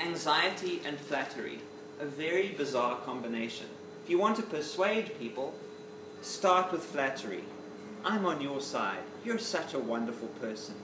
[0.00, 1.60] Anxiety and flattery,
[2.00, 3.66] a very bizarre combination.
[4.02, 5.54] If you want to persuade people,
[6.20, 7.44] start with flattery.
[8.04, 9.02] I'm on your side.
[9.24, 10.74] You're such a wonderful person.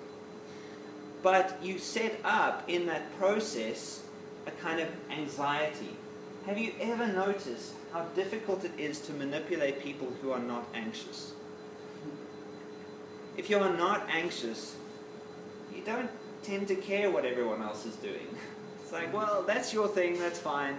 [1.22, 4.02] But you set up in that process
[4.46, 5.96] a kind of anxiety.
[6.46, 11.32] Have you ever noticed how difficult it is to manipulate people who are not anxious.
[13.36, 14.76] If you are not anxious,
[15.74, 16.10] you don't
[16.42, 18.26] tend to care what everyone else is doing.
[18.82, 20.76] It's like, well, that's your thing, that's fine,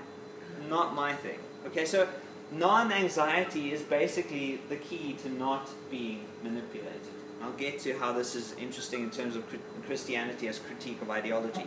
[0.70, 1.40] not my thing.
[1.68, 2.08] Okay, so
[2.52, 7.02] non anxiety is basically the key to not being manipulated.
[7.42, 9.44] I'll get to how this is interesting in terms of
[9.86, 11.66] Christianity as critique of ideology.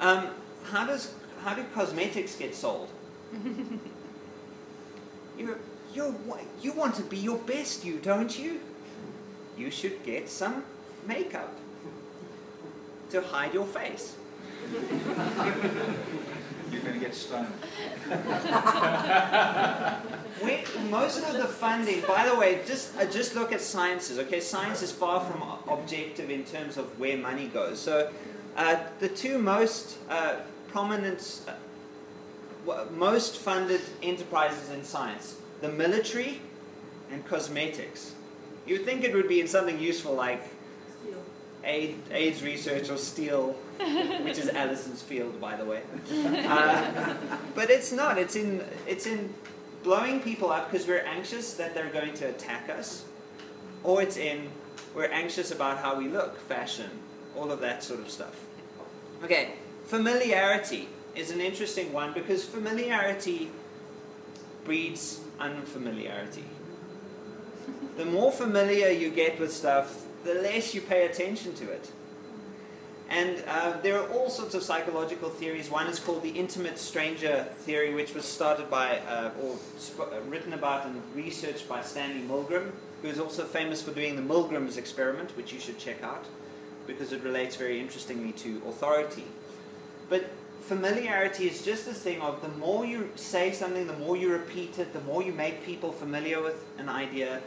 [0.00, 0.28] Um,
[0.64, 2.88] how does how do cosmetics get sold?
[5.38, 5.58] You're,
[5.92, 6.14] you're,
[6.62, 8.60] you want to be your best, you, don't you?
[9.58, 10.64] You should get some
[11.06, 11.54] makeup
[13.10, 14.16] to hide your face.
[16.72, 17.52] You're going to get stoned.
[20.90, 24.18] most of the funding, by the way, just uh, just look at sciences.
[24.18, 27.80] Okay, science is far from objective in terms of where money goes.
[27.80, 28.10] So,
[28.56, 30.36] uh, the two most uh,
[30.68, 36.40] prominent uh, most funded enterprises in science the military
[37.10, 38.12] and cosmetics.
[38.66, 40.42] You'd think it would be in something useful like
[41.66, 43.52] AIDS research or steel,
[44.22, 45.82] which is Allison's field, by the way.
[46.46, 47.16] Uh,
[47.54, 48.18] but it's not.
[48.18, 49.34] It's in, it's in
[49.82, 53.04] blowing people up because we're anxious that they're going to attack us,
[53.82, 54.48] or it's in
[54.96, 56.88] we're anxious about how we look, fashion,
[57.36, 58.34] all of that sort of stuff.
[59.22, 59.52] Okay,
[59.84, 63.50] familiarity is an interesting one because familiarity
[64.64, 66.44] breeds unfamiliarity.
[67.98, 71.90] The more familiar you get with stuff, the less you pay attention to it.
[73.08, 75.70] And uh, there are all sorts of psychological theories.
[75.70, 80.20] One is called the intimate stranger theory, which was started by, uh, or sp- uh,
[80.28, 84.76] written about and researched by Stanley Milgram, who is also famous for doing the Milgram's
[84.76, 86.24] experiment, which you should check out
[86.88, 89.24] because it relates very interestingly to authority.
[90.08, 90.30] But
[90.62, 94.78] familiarity is just this thing of the more you say something, the more you repeat
[94.78, 97.40] it, the more you make people familiar with an idea,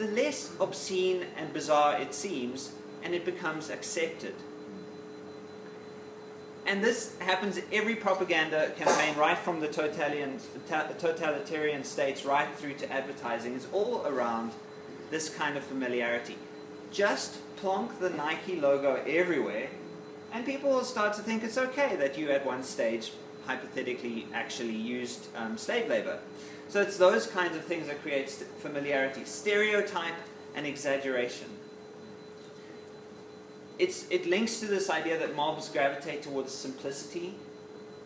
[0.00, 4.34] the less obscene and bizarre it seems, and it becomes accepted.
[6.66, 13.54] And this happens every propaganda campaign, right from the totalitarian, states right through to advertising,
[13.54, 14.52] is all around
[15.10, 16.38] this kind of familiarity.
[16.90, 19.68] Just plonk the Nike logo everywhere,
[20.32, 23.12] and people will start to think it's okay that you at one stage
[23.46, 26.20] hypothetically actually used um, slave labor.
[26.70, 30.14] So it's those kinds of things that create st- familiarity, stereotype
[30.54, 31.48] and exaggeration.
[33.80, 37.34] It's, it links to this idea that mobs gravitate towards simplicity.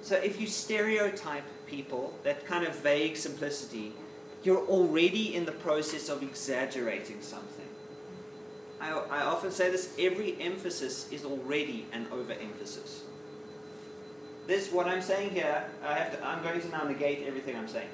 [0.01, 3.93] So if you stereotype people, that kind of vague simplicity,
[4.45, 7.69] you're already in the process of exaggerating something.
[8.81, 13.03] I, I often say this every emphasis is already an overemphasis.
[14.47, 17.69] This, what I'm saying here, I have to, I'm going to now negate everything I'm
[17.69, 17.89] saying.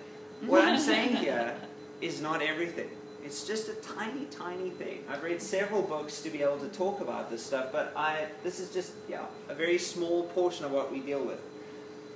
[0.46, 1.54] What I'm saying here
[2.00, 2.88] is not everything.
[3.22, 5.04] It's just a tiny, tiny thing.
[5.08, 8.58] I've read several books to be able to talk about this stuff, but I, this
[8.58, 11.38] is just, yeah, a very small portion of what we deal with.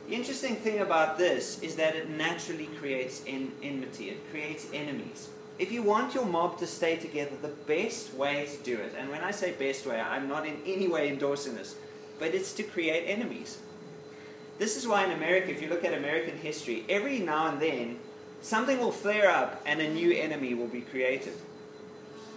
[0.08, 5.28] The interesting thing about this is that it naturally creates en- enmity, it creates enemies.
[5.58, 9.10] If you want your mob to stay together, the best way to do it, and
[9.10, 11.76] when I say best way, I'm not in any way endorsing this,
[12.18, 13.58] but it's to create enemies.
[14.58, 17.98] This is why in America, if you look at American history, every now and then
[18.44, 21.32] something will flare up and a new enemy will be created.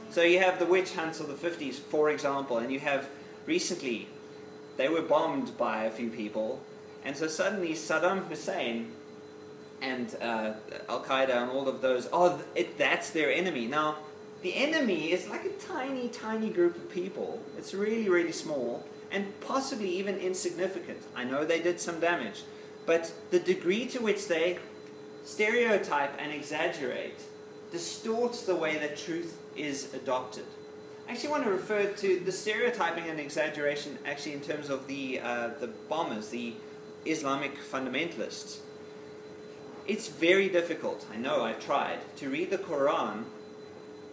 [0.10, 3.10] So you have the witch hunts of the 50s, for example, and you have
[3.46, 4.08] recently,
[4.78, 6.62] they were bombed by a few people,
[7.04, 8.93] and so suddenly Saddam Hussein
[9.82, 10.54] and uh,
[10.88, 13.67] Al Qaeda and all of those, oh, it, that's their enemy.
[13.67, 13.98] Now,
[14.43, 17.41] the enemy is like a tiny, tiny group of people.
[17.58, 21.00] It's really, really small and possibly even insignificant.
[21.15, 22.43] I know they did some damage,
[22.86, 24.60] but the degree to which they
[25.23, 27.21] stereotype and exaggerate
[27.71, 30.45] distorts the way that truth is adopted.
[31.08, 35.19] I actually want to refer to the stereotyping and exaggeration actually in terms of the,
[35.21, 36.53] uh, the bombers, the
[37.06, 38.60] Islamic fundamentalists.
[39.88, 43.23] It's very difficult, I know I've tried, to read the Quran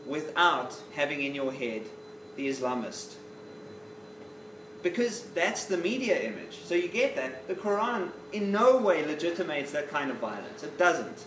[0.06, 1.82] without having in your head
[2.36, 3.14] the Islamist.
[4.84, 6.58] Because that's the media image.
[6.64, 7.48] So you get that.
[7.48, 10.62] The Quran in no way legitimates that kind of violence.
[10.62, 11.24] It doesn't.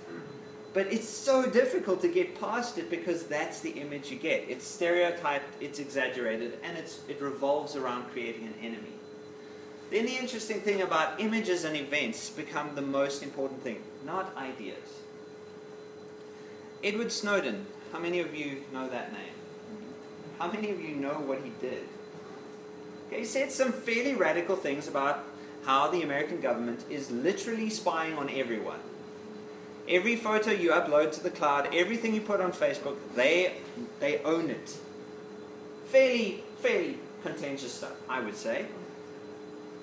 [0.76, 4.48] But it's so difficult to get past it because that's the image you get.
[4.48, 8.94] It's stereotyped, it's exaggerated, and it's, it revolves around creating an enemy.
[9.90, 15.02] Then the interesting thing about images and events become the most important thing, not ideas.
[16.84, 19.34] Edward Snowden, how many of you know that name?
[20.38, 21.88] How many of you know what he did?
[23.08, 25.24] Okay, he said some fairly radical things about
[25.66, 28.80] how the American government is literally spying on everyone.
[29.88, 33.54] Every photo you upload to the cloud, everything you put on Facebook, they
[34.00, 34.76] they own it.
[35.86, 38.66] Fairly fairly contentious stuff, I would say.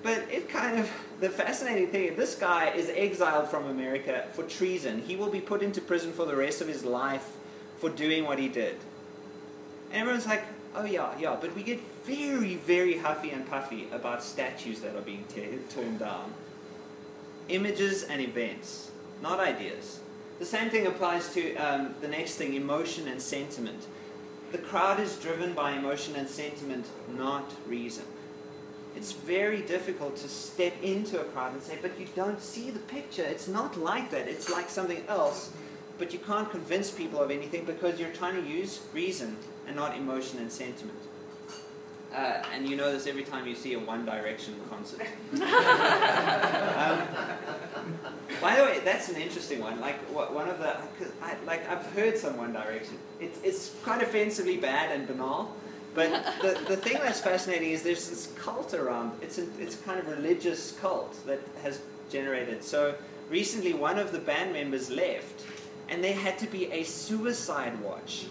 [0.03, 4.43] But it kind of the fascinating thing, is, this guy is exiled from America for
[4.43, 5.01] treason.
[5.01, 7.31] He will be put into prison for the rest of his life
[7.79, 8.75] for doing what he did.
[9.91, 10.43] And everyone's like,
[10.75, 15.01] oh yeah, yeah, but we get very, very huffy and puffy about statues that are
[15.01, 16.33] being te- torn down.
[17.49, 19.99] Images and events, not ideas.
[20.39, 23.87] The same thing applies to um, the next thing emotion and sentiment.
[24.51, 26.85] The crowd is driven by emotion and sentiment,
[27.17, 28.03] not reason.
[28.95, 32.79] It's very difficult to step into a crowd and say, but you don't see the
[32.79, 33.23] picture.
[33.23, 34.27] It's not like that.
[34.27, 35.51] It's like something else.
[35.97, 39.37] But you can't convince people of anything because you're trying to use reason
[39.67, 40.99] and not emotion and sentiment.
[42.13, 45.01] Uh, and you know this every time you see a One Direction concert.
[45.33, 45.41] um,
[48.41, 49.81] by the way, that's an interesting one.
[49.81, 50.77] Like one of the,
[51.21, 52.97] I, like I've heard some One Direction.
[53.19, 55.53] It's it's quite offensively bad and banal.
[55.93, 56.11] But
[56.41, 59.17] the, the thing that's fascinating is there's this cult around.
[59.21, 62.63] It's a, it's a kind of religious cult that has generated.
[62.63, 62.95] So
[63.29, 65.45] recently, one of the band members left,
[65.89, 68.25] and there had to be a suicide watch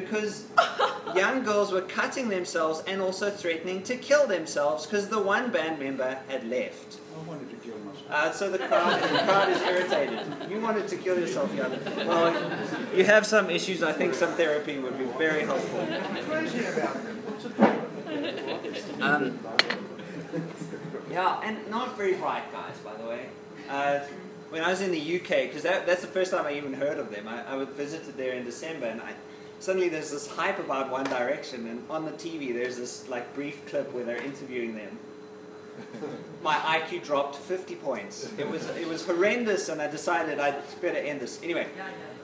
[0.00, 0.44] because
[1.14, 5.78] young girls were cutting themselves and also threatening to kill themselves because the one band
[5.78, 6.98] member had left.
[7.14, 8.10] I wanted to kill myself.
[8.10, 10.50] Uh, so the crowd, the crowd is irritated.
[10.50, 12.06] You wanted to kill yourself, Jan.
[12.06, 12.60] Well,
[12.94, 13.82] you have some issues.
[13.82, 15.86] I think some therapy would be very helpful.
[16.28, 17.02] crazy about it.
[17.24, 17.82] What's the problem?
[19.00, 19.38] Um,
[21.10, 23.26] yeah, and not very bright guys, by the way.
[23.68, 24.00] Uh,
[24.50, 26.98] when I was in the UK, because that, that's the first time I even heard
[26.98, 29.12] of them, I, I was visited there in December, and I,
[29.60, 33.64] suddenly there's this hype about One Direction, and on the TV there's this like brief
[33.66, 34.98] clip where they're interviewing them.
[36.42, 38.30] My IQ dropped 50 points.
[38.38, 41.40] It was it was horrendous, and I decided I'd better end this.
[41.42, 41.66] Anyway,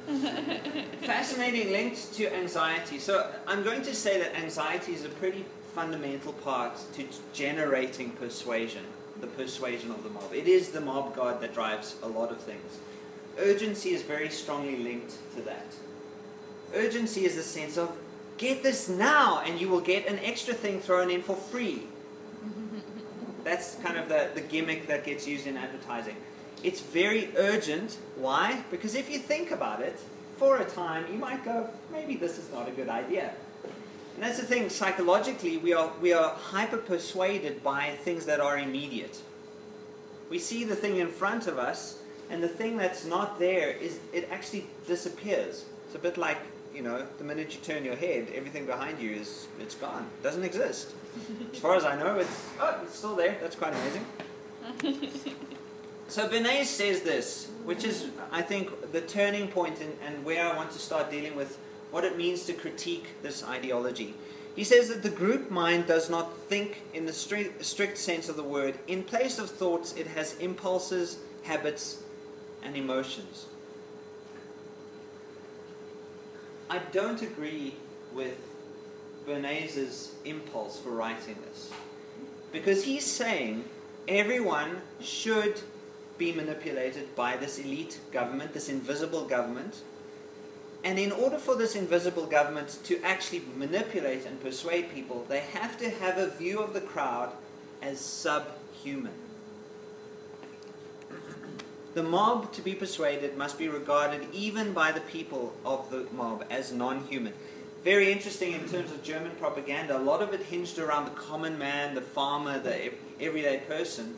[1.03, 2.99] fascinating linked to anxiety.
[2.99, 8.85] So I'm going to say that anxiety is a pretty fundamental part to generating persuasion,
[9.21, 10.33] the persuasion of the mob.
[10.33, 12.79] It is the mob god that drives a lot of things.
[13.39, 15.67] Urgency is very strongly linked to that.
[16.75, 17.97] Urgency is the sense of
[18.39, 21.83] get this now and you will get an extra thing thrown in for free.
[23.45, 26.17] That's kind of the, the gimmick that gets used in advertising.
[26.63, 27.99] It's very urgent.
[28.17, 28.65] Why?
[28.71, 29.99] Because if you think about it,
[30.37, 33.33] for a time you might go, maybe this is not a good idea.
[34.15, 38.59] And that's the thing, psychologically, we are, we are hyper persuaded by things that are
[38.59, 39.21] immediate.
[40.29, 41.99] We see the thing in front of us,
[42.31, 45.65] and the thing that's not there is it actually disappears.
[45.87, 46.39] It's a bit like,
[46.75, 50.07] you know, the minute you turn your head, everything behind you is it's gone.
[50.21, 50.93] It doesn't exist.
[51.53, 53.37] As far as I know, it's oh, it's still there.
[53.41, 55.37] That's quite amazing.
[56.09, 60.55] So Bernays says this, which is, I think, the turning point and, and where I
[60.55, 61.59] want to start dealing with
[61.91, 64.13] what it means to critique this ideology.
[64.55, 68.37] He says that the group mind does not think in the strict, strict sense of
[68.37, 68.75] the word.
[68.89, 72.03] In place of thoughts, it has impulses, habits,
[72.63, 73.47] and emotions.
[76.73, 77.75] I don't agree
[78.15, 78.39] with
[79.27, 81.71] Bernays' impulse for writing this.
[82.51, 83.67] Because he's saying
[84.09, 85.61] everyone should
[86.17, 89.83] be manipulated by this elite government, this invisible government.
[90.83, 95.77] And in order for this invisible government to actually manipulate and persuade people, they have
[95.77, 97.33] to have a view of the crowd
[97.83, 99.13] as subhuman.
[101.95, 106.45] The mob, to be persuaded, must be regarded even by the people of the mob
[106.51, 107.35] as non human.
[107.85, 109.99] Very interesting in terms of German propaganda.
[109.99, 114.17] A lot of it hinged around the common man, the farmer, the everyday person.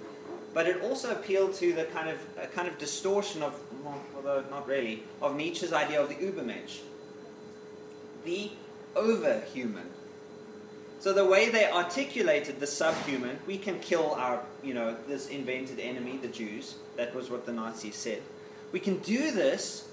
[0.53, 3.59] But it also appealed to the kind of a kind of distortion of,
[4.14, 6.79] although not really, of Nietzsche's idea of the Übermensch,
[8.25, 8.53] the
[8.95, 9.89] overhuman.
[11.05, 15.78] So the way they articulated the subhuman, we can kill our, you know, this invented
[15.78, 16.76] enemy, the Jews.
[16.96, 18.22] That was what the Nazis said.
[18.72, 19.86] We can do this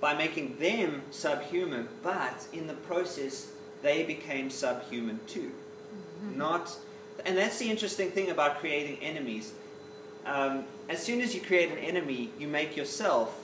[0.00, 5.52] by making them subhuman, but in the process, they became subhuman too.
[6.24, 6.38] Mm-hmm.
[6.38, 6.76] Not,
[7.24, 9.52] and that's the interesting thing about creating enemies.
[10.26, 13.40] Um, as soon as you create an enemy, you make yourself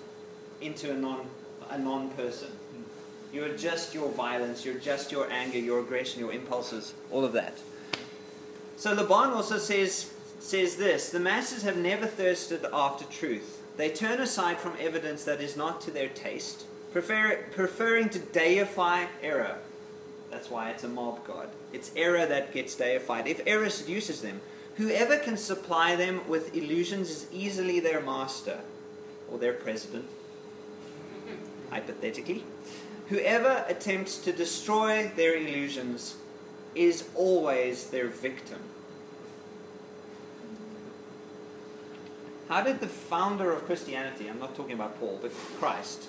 [0.61, 1.29] into a non
[1.71, 2.51] a non person.
[3.33, 7.59] You adjust your violence, you adjust your anger, your aggression, your impulses, all of that.
[8.77, 13.61] So Le Bon also says says this: the masses have never thirsted after truth.
[13.77, 19.07] They turn aside from evidence that is not to their taste, prefer, preferring to deify
[19.23, 19.59] error.
[20.31, 21.49] That's why it's a mob god.
[21.73, 23.27] It's error that gets deified.
[23.27, 24.41] If error seduces them,
[24.77, 28.61] whoever can supply them with illusions is easily their master
[29.31, 30.07] or their president,
[31.71, 32.45] hypothetically.
[33.09, 36.17] Whoever attempts to destroy their illusions
[36.75, 38.61] is always their victim.
[42.49, 46.09] How did the founder of Christianity, I'm not talking about Paul, but Christ,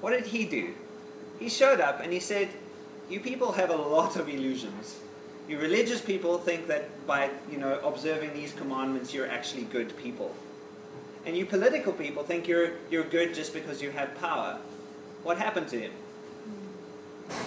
[0.00, 0.74] what did he do?
[1.38, 2.48] He showed up and he said,
[3.08, 5.00] You people have a lot of illusions.
[5.48, 10.34] You religious people think that by you know observing these commandments you're actually good people.
[11.26, 14.58] And you political people think you're you're good just because you have power.
[15.22, 15.92] What happened to him?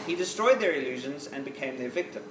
[0.05, 2.23] He destroyed their illusions and became their victim.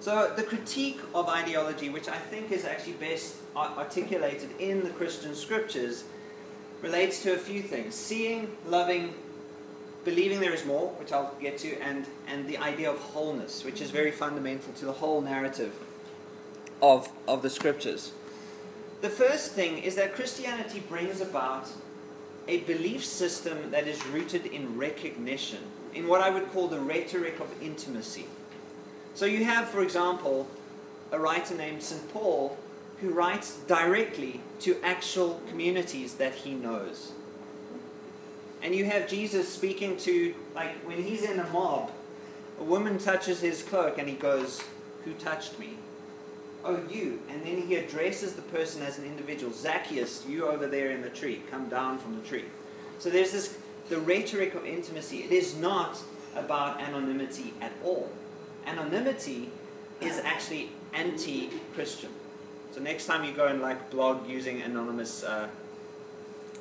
[0.00, 5.34] So, the critique of ideology, which I think is actually best articulated in the Christian
[5.34, 6.04] scriptures,
[6.80, 9.12] relates to a few things seeing, loving,
[10.04, 13.82] believing there is more, which I'll get to, and, and the idea of wholeness, which
[13.82, 15.74] is very fundamental to the whole narrative
[16.80, 18.12] of, of the scriptures.
[19.02, 21.68] The first thing is that Christianity brings about
[22.50, 25.60] a belief system that is rooted in recognition,
[25.94, 28.26] in what I would call the rhetoric of intimacy.
[29.14, 30.48] So you have, for example,
[31.12, 32.12] a writer named St.
[32.12, 32.58] Paul
[33.00, 37.12] who writes directly to actual communities that he knows.
[38.62, 41.92] And you have Jesus speaking to, like, when he's in a mob,
[42.58, 44.60] a woman touches his cloak and he goes,
[45.04, 45.78] Who touched me?
[46.64, 47.20] Oh, you.
[47.30, 49.52] And then he addresses the person as an individual.
[49.52, 52.44] Zacchaeus, you over there in the tree, come down from the tree.
[52.98, 53.58] So there's this,
[53.88, 55.22] the rhetoric of intimacy.
[55.22, 55.98] It is not
[56.36, 58.10] about anonymity at all.
[58.66, 59.48] Anonymity
[60.00, 62.10] is actually anti Christian.
[62.72, 65.48] So next time you go and like blog using anonymous uh,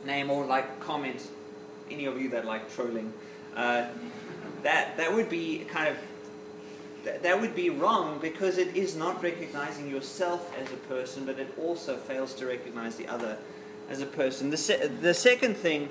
[0.05, 1.27] name or like comment,
[1.91, 3.13] any of you that like trolling,
[3.55, 3.87] uh,
[4.63, 5.97] that that would be kind of
[7.03, 11.39] that, that would be wrong because it is not recognizing yourself as a person, but
[11.39, 13.37] it also fails to recognize the other
[13.89, 14.49] as a person.
[14.49, 15.89] The se- the second thing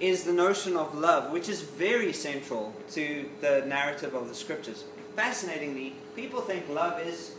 [0.00, 4.84] is the notion of love, which is very central to the narrative of the scriptures.
[5.14, 7.34] Fascinatingly, people think love is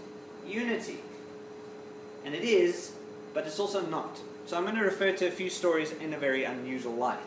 [0.48, 1.00] unity.
[2.24, 2.92] And it is,
[3.34, 4.20] but it's also not.
[4.46, 7.20] So I'm going to refer to a few stories in a very unusual light.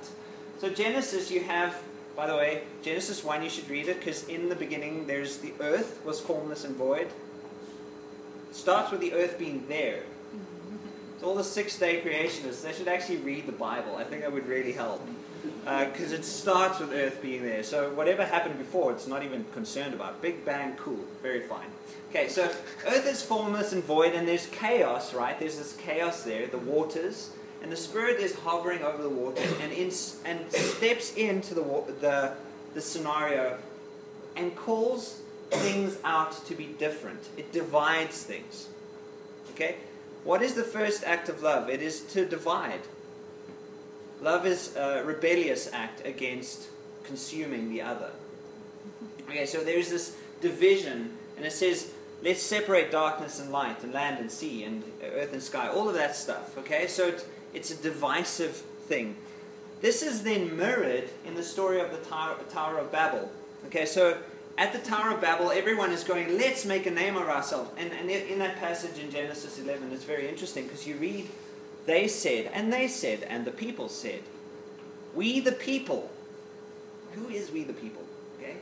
[0.58, 1.76] So, Genesis, you have,
[2.16, 5.52] by the way, Genesis 1, you should read it because in the beginning there's the
[5.60, 7.08] earth was formless and void.
[8.50, 10.02] It starts with the earth being there.
[11.20, 13.96] So, all the six day creationists, they should actually read the Bible.
[13.96, 15.00] I think that would really help
[15.64, 17.62] because uh, it starts with Earth being there.
[17.62, 20.20] So whatever happened before, it's not even concerned about.
[20.20, 21.66] Big Bang, cool, very fine.
[22.10, 22.44] Okay, so
[22.86, 25.38] Earth is formless and void, and there's chaos, right?
[25.38, 27.30] There's this chaos there, the waters,
[27.64, 29.90] and the Spirit is hovering over the waters and in,
[30.26, 31.62] and steps into the
[31.98, 32.34] the
[32.74, 33.56] the scenario
[34.36, 37.20] and calls things out to be different.
[37.38, 38.68] It divides things.
[39.52, 39.76] Okay,
[40.24, 41.70] what is the first act of love?
[41.70, 42.82] It is to divide.
[44.20, 46.68] Love is a rebellious act against
[47.02, 48.10] consuming the other.
[49.28, 51.92] Okay, so there's this division, and it says,
[52.22, 55.94] let's separate darkness and light, and land and sea, and earth and sky, all of
[55.94, 56.56] that stuff.
[56.58, 57.14] Okay, so
[57.54, 58.56] it's a divisive
[58.88, 59.16] thing.
[59.80, 63.30] This is then mirrored in the story of the Tower, Tower of Babel.
[63.66, 64.18] Okay, so
[64.58, 67.70] at the Tower of Babel, everyone is going, let's make a name of ourselves.
[67.76, 71.28] And, and in that passage in Genesis 11, it's very interesting because you read
[71.86, 74.20] they said, and they said, and the people said,
[75.14, 76.10] We the people.
[77.12, 78.02] Who is we the people?
[78.38, 78.56] Okay?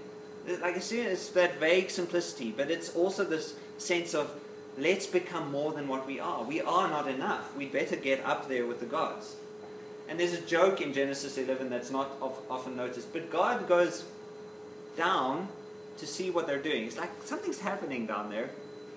[0.60, 4.34] Like as soon as that vague simplicity, but it's also this sense of
[4.78, 6.42] let's become more than what we are.
[6.44, 7.54] We are not enough.
[7.56, 9.36] We'd better get up there with the gods.
[10.08, 14.04] And there's a joke in Genesis 11 that's not often noticed, but God goes
[14.96, 15.48] down
[15.98, 16.84] to see what they're doing.
[16.84, 18.50] It's like something's happening down there.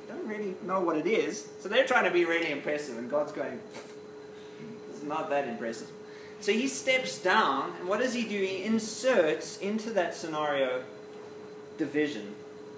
[0.08, 1.48] Don't really know what it is.
[1.60, 3.60] So they're trying to be really impressive, and God's going,
[4.90, 5.90] it's not that impressive.
[6.42, 8.38] So he steps down, and what does he do?
[8.38, 10.84] He inserts into that scenario
[11.78, 12.36] division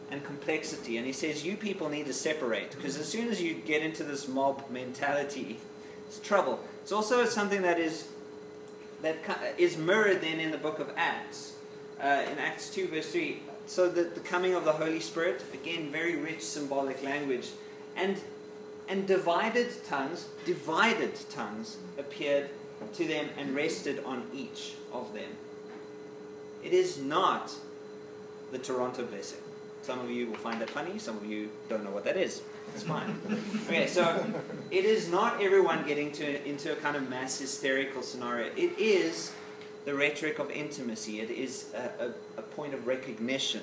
[0.10, 3.56] and complexity, and he says, You people need to separate, because as soon as you
[3.56, 5.60] get into this mob mentality,
[6.08, 6.60] it's trouble.
[6.82, 8.08] It's also something that is
[9.02, 9.18] that
[9.58, 11.54] is mirrored then in the book of Acts,
[12.02, 13.42] uh, in Acts 2, verse 3.
[13.68, 17.50] So the, the coming of the Holy Spirit, again, very rich symbolic language.
[17.96, 18.18] And
[18.88, 22.50] and divided tongues, divided tongues appeared
[22.94, 25.30] to them and rested on each of them.
[26.64, 27.52] It is not
[28.52, 29.40] the Toronto blessing.
[29.88, 32.42] Some of you will find that funny, some of you don't know what that is.
[32.76, 33.22] It's fine.
[33.68, 34.22] Okay, so
[34.70, 38.48] it is not everyone getting to, into a kind of mass hysterical scenario.
[38.58, 39.32] It is
[39.86, 42.10] the rhetoric of intimacy, it is a, a,
[42.40, 43.62] a point of recognition.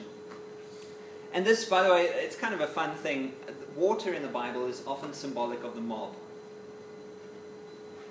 [1.35, 3.35] And this, by the way, it's kind of a fun thing
[3.77, 6.14] water in the Bible is often symbolic of the mob.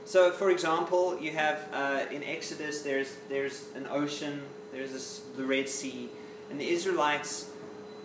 [0.06, 5.46] So, for example, you have uh, in Exodus, there's, there's an ocean, there's this, the
[5.46, 6.10] Red Sea,
[6.52, 7.50] and the Israelites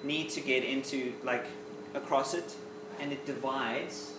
[0.02, 1.46] need to get into, like,
[1.94, 2.54] across it,
[3.00, 4.12] and it divides.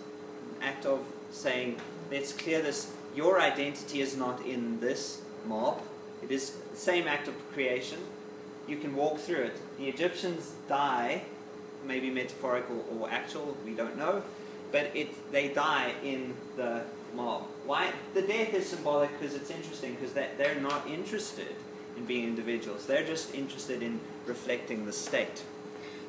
[0.62, 1.00] Act of
[1.30, 1.76] saying,
[2.10, 2.92] let's clear this.
[3.14, 5.82] Your identity is not in this mob.
[6.22, 7.98] It is the same act of creation.
[8.68, 9.56] You can walk through it.
[9.78, 11.22] The Egyptians die
[11.86, 14.22] maybe metaphorical or actual, we don't know.
[14.72, 16.82] But it, they die in the
[17.14, 17.42] mob.
[17.66, 17.92] Why?
[18.14, 21.56] The death is symbolic because it's interesting because they, they're not interested
[21.96, 22.86] in being individuals.
[22.86, 25.42] They're just interested in reflecting the state.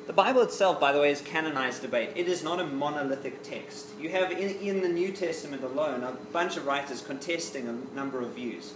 [0.04, 2.10] The Bible itself, by the way, is canonized debate.
[2.16, 3.90] It is not a monolithic text.
[4.00, 8.20] You have in, in the New Testament alone a bunch of writers contesting a number
[8.20, 8.72] of views.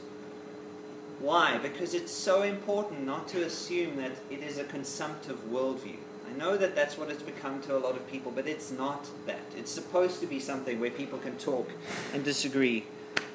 [1.18, 1.58] Why?
[1.58, 5.96] Because it's so important not to assume that it is a consumptive worldview.
[6.30, 9.08] I know that that's what it's become to a lot of people, but it's not
[9.26, 9.40] that.
[9.56, 11.70] It's supposed to be something where people can talk
[12.12, 12.84] and disagree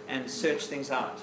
[0.07, 1.19] and search things out.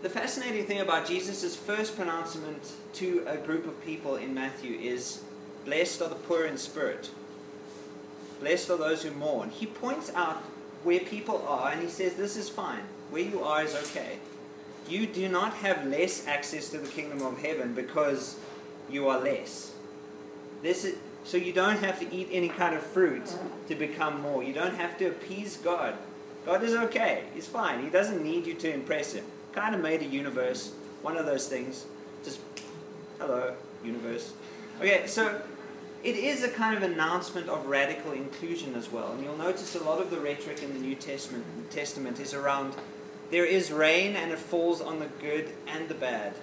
[0.00, 5.22] The fascinating thing about Jesus' first pronouncement to a group of people in Matthew is
[5.64, 7.10] Blessed are the poor in spirit.
[8.40, 9.50] Blessed are those who mourn.
[9.50, 10.36] He points out
[10.84, 12.84] where people are and he says, This is fine.
[13.10, 14.18] Where you are is okay.
[14.88, 18.38] you do not have less access to the kingdom of heaven because
[18.88, 19.72] you are less.
[20.62, 23.30] This is, so you don't have to eat any kind of fruit
[23.66, 24.44] to become more.
[24.44, 25.94] You don't have to appease God.
[26.46, 27.24] God is okay.
[27.34, 27.82] He's fine.
[27.82, 29.24] He doesn't need you to impress him.
[29.58, 30.72] Kind of made a universe.
[31.02, 31.84] One of those things.
[32.22, 32.38] Just,
[33.18, 34.32] hello, universe.
[34.80, 35.42] Okay, so
[36.04, 39.10] it is a kind of announcement of radical inclusion as well.
[39.10, 42.76] And you'll notice a lot of the rhetoric in the New Testament, Testament is around
[43.32, 46.34] there is rain and it falls on the good and the bad.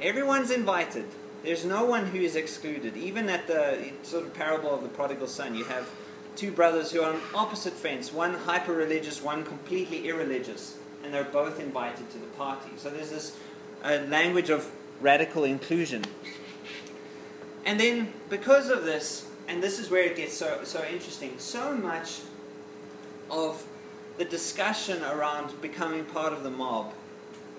[0.00, 1.06] Everyone's invited.
[1.44, 2.96] There's no one who is excluded.
[2.96, 5.88] Even at the sort of parable of the prodigal son, you have
[6.34, 10.76] two brothers who are on opposite fence one hyper religious, one completely irreligious.
[11.06, 12.70] And they're both invited to the party.
[12.78, 13.36] So there's this
[13.84, 14.68] uh, language of
[15.00, 16.02] radical inclusion.
[17.64, 21.76] And then, because of this, and this is where it gets so, so interesting, so
[21.76, 22.22] much
[23.30, 23.64] of
[24.18, 26.92] the discussion around becoming part of the mob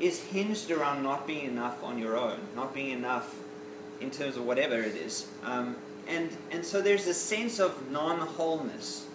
[0.02, 3.34] is hinged around not being enough on your own, not being enough
[4.02, 5.28] in terms of whatever it is.
[5.46, 9.06] Um, and, and so there's a sense of non wholeness.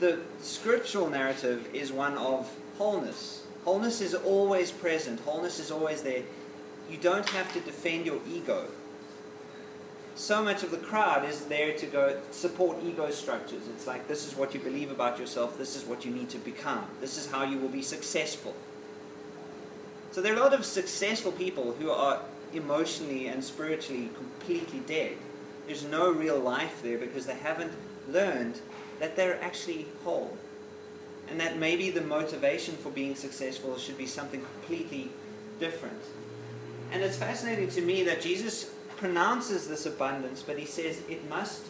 [0.00, 3.44] The scriptural narrative is one of wholeness.
[3.64, 6.22] Wholeness is always present, wholeness is always there.
[6.90, 8.66] You don't have to defend your ego.
[10.16, 13.62] So much of the crowd is there to go support ego structures.
[13.74, 16.38] It's like this is what you believe about yourself, this is what you need to
[16.38, 18.54] become, this is how you will be successful.
[20.12, 22.20] So there are a lot of successful people who are
[22.52, 25.16] emotionally and spiritually completely dead.
[25.66, 27.72] There's no real life there because they haven't
[28.08, 28.60] learned
[29.00, 30.36] that they're actually whole.
[31.28, 35.10] And that maybe the motivation for being successful should be something completely
[35.58, 36.00] different.
[36.92, 41.62] And it's fascinating to me that Jesus pronounces this abundance, but he says it must,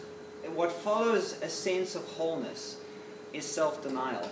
[0.53, 2.77] what follows a sense of wholeness
[3.33, 4.29] is self denial.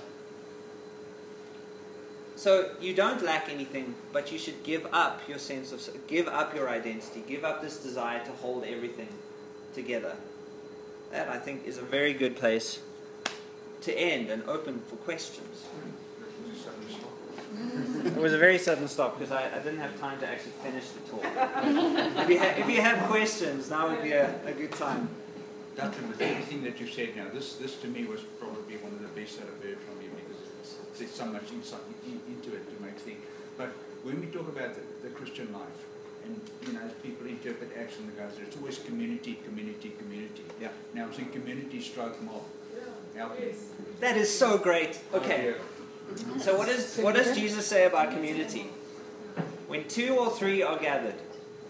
[2.35, 6.55] So you don't lack anything, but you should give up your sense of, give up
[6.55, 9.07] your identity, give up this desire to hold everything
[9.73, 10.15] together.
[11.11, 12.79] That, I think, is a very good place
[13.83, 15.65] to end and open for questions.
[18.05, 20.89] It was a very sudden stop because I, I, didn't have time to actually finish
[20.89, 21.23] the talk.
[21.23, 25.07] if, you ha- if you have questions, now would be a, a good time.
[25.75, 29.01] Duncan, with everything that you said now, this, this to me was probably one of
[29.01, 32.83] the best that I've heard from you because there's so much insight into it to
[32.83, 33.21] make things.
[33.57, 33.69] But
[34.03, 35.79] when we talk about the, the Christian life,
[36.25, 40.43] and you know, people interpret Acts and the goes, it's always community, community, community.
[40.61, 40.69] Yeah.
[40.93, 42.43] Now I'm saying community stroke mob.
[43.99, 44.99] That is so great.
[45.13, 45.55] Okay.
[46.39, 48.69] So what does what does Jesus say about community?
[49.67, 51.15] When two or three are gathered.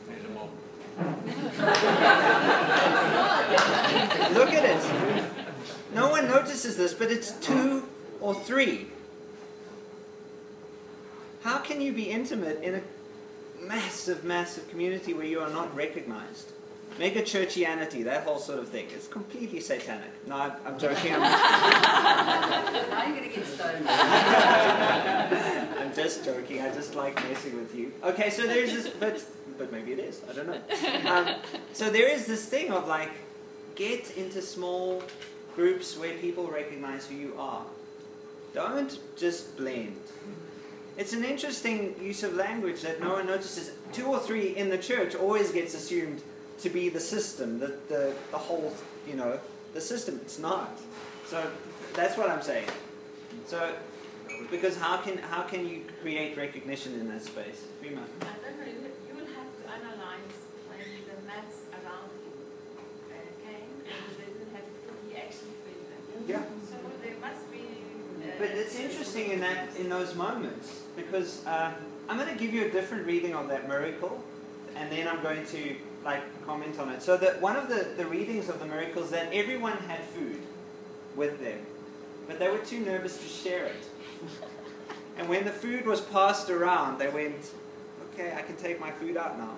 [0.08, 0.50] There's a mob.
[4.34, 5.26] Look at it.
[5.94, 7.88] No one notices this, but it's two
[8.20, 8.88] or three.
[11.44, 12.82] How can you be intimate in a
[13.62, 16.52] massive, massive community where you are not recognized?
[17.00, 18.88] Mega churchianity, that whole sort of thing.
[18.94, 20.28] It's completely satanic.
[20.28, 21.14] No, I'm, I'm joking.
[21.14, 23.86] I'm, now you're going to get stoned.
[23.90, 26.62] I'm just joking.
[26.62, 27.92] I just like messing with you.
[28.04, 29.24] Okay, so there's this, but
[29.58, 30.22] but maybe it is.
[30.30, 31.10] I don't know.
[31.10, 31.36] Um,
[31.74, 33.12] so there is this thing of like,
[33.76, 35.02] get into small
[35.56, 37.66] groups where people recognize who you are.
[38.54, 40.00] Don't just blend.
[40.96, 43.72] It's an interesting use of language that no one notices.
[43.92, 46.22] Two or three in the church always gets assumed
[46.64, 48.74] to be the system, the, the, the whole,
[49.06, 49.38] you know,
[49.74, 50.20] the system.
[50.24, 50.80] It's not.
[51.28, 51.46] So
[51.94, 52.68] that's what I'm saying.
[53.46, 53.76] So,
[54.50, 57.68] because how can how can you create recognition in that space?
[57.82, 58.02] Prima.
[58.22, 60.38] I don't know, you, will have to analyze
[60.70, 62.32] when the mass around you
[63.12, 65.56] uh, came and they didn't have food, he actually
[65.92, 66.24] them.
[66.28, 66.44] Yeah.
[66.70, 67.60] So there must be.
[67.60, 71.72] Uh, But it's interesting in that in those moments because uh,
[72.08, 74.24] I'm going to give you a different reading of that miracle,
[74.78, 77.02] and then I'm going to like comment on it.
[77.02, 80.40] So that one of the, the readings of the miracles that everyone had food
[81.16, 81.60] with them,
[82.28, 83.84] but they were too nervous to share it.
[85.16, 87.52] And when the food was passed around, they went,
[88.12, 89.54] "Okay, I can take my food out now."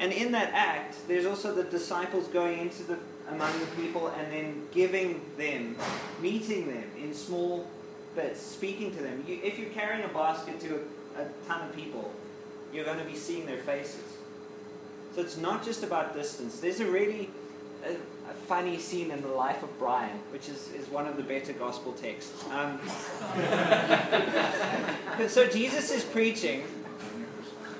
[0.00, 2.98] And in that act, there's also the disciples going into the
[3.30, 5.76] among the people and then giving them,
[6.20, 7.66] meeting them in small
[8.14, 9.24] bits, speaking to them.
[9.26, 10.80] You, if you're carrying a basket to
[11.16, 12.12] a, a ton of people,
[12.72, 14.18] you're going to be seeing their faces.
[15.14, 16.58] So it's not just about distance.
[16.58, 17.30] There's a really
[17.84, 21.22] a, a funny scene in the life of Brian, which is, is one of the
[21.22, 22.44] better gospel texts.
[22.50, 22.80] Um,
[25.28, 26.64] so Jesus is preaching.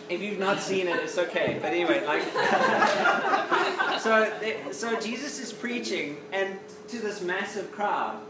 [0.09, 1.59] If you've not seen it, it's okay.
[1.61, 2.23] But anyway, like,
[4.01, 4.31] so
[4.71, 6.59] so Jesus is preaching and
[6.89, 8.21] to this massive crowd,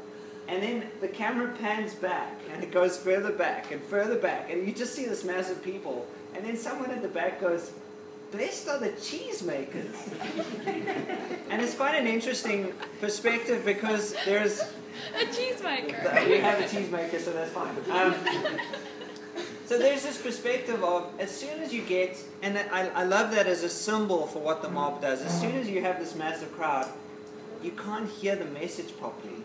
[0.48, 4.50] And then the camera pans back and it goes further back and further back.
[4.50, 6.06] And you just see this mass of people.
[6.34, 7.72] And then someone at the back goes,
[8.34, 9.94] Blessed are the cheesemakers.
[11.50, 14.60] and it's quite an interesting perspective because there's.
[14.60, 16.28] A cheesemaker.
[16.28, 17.76] We have a cheesemaker, so that's fine.
[17.90, 18.14] Um,
[19.66, 23.46] so there's this perspective of as soon as you get, and I, I love that
[23.46, 26.52] as a symbol for what the mob does, as soon as you have this massive
[26.54, 26.88] crowd,
[27.62, 29.44] you can't hear the message properly.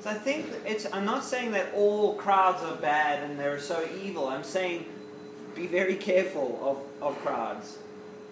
[0.00, 0.86] So I think it's.
[0.92, 4.28] I'm not saying that all crowds are bad and they're so evil.
[4.28, 4.84] I'm saying
[5.54, 7.78] be very careful of, of crowds,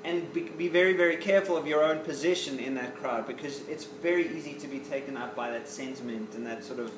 [0.05, 3.85] and be, be very very careful of your own position in that crowd because it's
[3.85, 6.93] very easy to be taken up by that sentiment and that sort of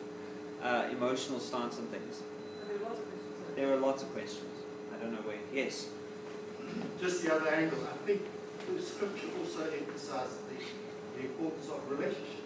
[0.63, 2.23] uh, emotional stance on things.
[2.69, 3.57] There are lots of questions.
[3.57, 4.47] There are lots of questions.
[4.95, 5.39] I don't know where.
[5.53, 5.89] Yes.
[7.01, 8.23] Just the other angle, I think
[8.77, 10.59] the scripture also emphasizes the,
[11.19, 12.37] the importance of relationships.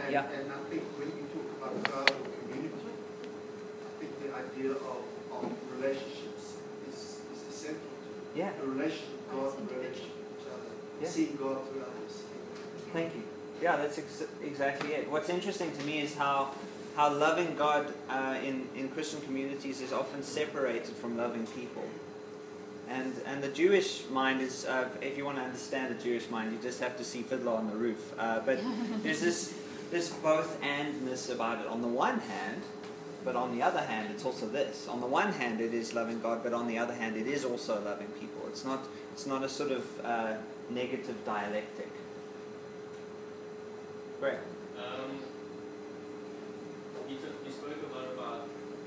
[0.00, 0.30] And, Yeah.
[0.30, 5.02] and I think when you talk about God or community, I think the idea of,
[5.34, 6.56] of relationships
[6.88, 8.50] is, is essential to Yeah.
[8.60, 10.70] the relationship with God and the relationship with each other,
[11.02, 11.08] Yeah.
[11.08, 12.22] seeing God through others.
[12.92, 13.22] Thank you.
[13.62, 15.10] Yeah, that's ex- exactly it.
[15.10, 16.52] What's interesting to me is how
[16.96, 21.84] how loving God uh, in in Christian communities is often separated from loving people.
[22.88, 26.52] And and the Jewish mind is, uh, if you want to understand the Jewish mind,
[26.52, 28.12] you just have to see Fiddler on the Roof.
[28.18, 28.58] Uh, but
[29.02, 29.54] there's this
[29.90, 31.66] this both andness about it.
[31.66, 32.62] On the one hand,
[33.24, 34.88] but on the other hand, it's also this.
[34.88, 37.44] On the one hand, it is loving God, but on the other hand, it is
[37.44, 38.42] also loving people.
[38.48, 40.34] It's not it's not a sort of uh,
[40.70, 41.90] negative dialectic.
[44.20, 44.38] Great.
[44.78, 45.18] Um,
[47.08, 48.40] you, took, you spoke a lot about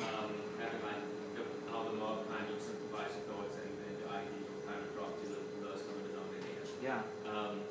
[0.03, 1.01] um, having like
[1.35, 4.79] the, how the mob kind of simplifies your thoughts and, and the ideas will kind
[4.79, 6.63] of drop to the lowest common denominator.
[6.83, 7.03] Yeah.
[7.27, 7.63] Um,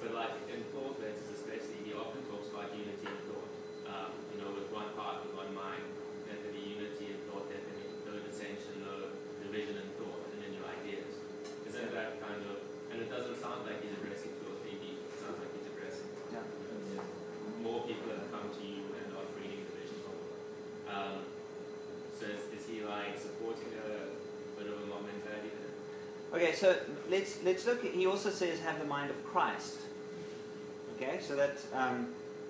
[0.00, 3.50] but like in Paul's letters especially, he often talks about unity in thought.
[3.88, 5.84] Um, you know, with one heart, with one mind,
[6.28, 10.20] that there be unity in thought, that there be no dissension, no division in thought
[10.36, 11.08] and in your ideas.
[11.64, 12.60] Isn't that kind of,
[12.92, 15.66] and it doesn't sound like he's addressing two or three people, it sounds like he's
[15.74, 16.46] addressing Yeah.
[17.64, 20.16] more people that come to you and are bringing division of
[20.86, 21.16] um,
[22.14, 24.14] so is, is he like supporting a
[24.54, 25.74] bit of a mob mentality there?
[26.34, 26.76] Okay, so
[27.08, 27.84] let's let's look.
[27.84, 29.78] At, he also says have the mind of Christ.
[30.96, 32.08] Okay, so that um,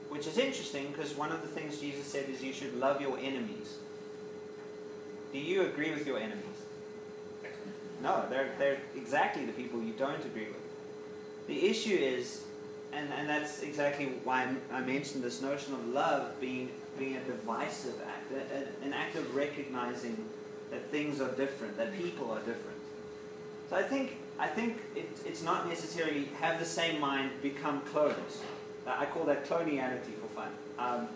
[0.09, 3.19] which is interesting because one of the things Jesus said is you should love your
[3.19, 3.77] enemies.
[5.33, 6.45] Do you agree with your enemies?
[8.03, 10.65] No, they're they're exactly the people you don't agree with.
[11.47, 12.43] The issue is,
[12.95, 18.01] and, and that's exactly why I mentioned this notion of love being being a divisive
[18.07, 18.33] act,
[18.83, 20.25] an act of recognizing
[20.71, 22.74] that things are different, that people are different.
[23.75, 28.41] So I think I think it, it's not necessarily have the same mind become clones.
[28.87, 30.51] I call that cloniality for fun.
[30.79, 31.09] Um,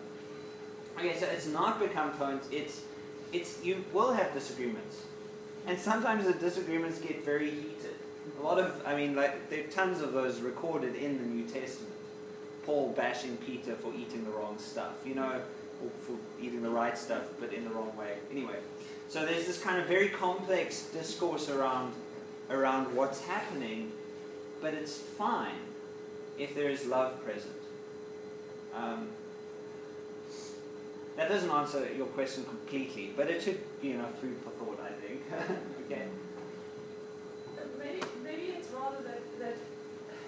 [0.97, 2.49] okay, so it's not become clones.
[2.51, 2.81] It's
[3.31, 5.03] it's you will have disagreements,
[5.67, 7.95] and sometimes the disagreements get very heated.
[8.37, 11.45] A lot of I mean like there are tons of those recorded in the New
[11.45, 11.93] Testament.
[12.65, 15.41] Paul bashing Peter for eating the wrong stuff, you know,
[15.81, 18.17] or for eating the right stuff but in the wrong way.
[18.29, 18.57] Anyway,
[19.07, 21.93] so there's this kind of very complex discourse around
[22.49, 23.91] around what's happening,
[24.61, 25.61] but it's fine
[26.37, 27.55] if there is love present.
[28.75, 29.09] Um,
[31.17, 34.93] that doesn't answer your question completely, but it should be enough food for thought, I
[35.05, 35.21] think.
[35.85, 36.07] okay.
[37.77, 39.57] Maybe, maybe it's rather that, that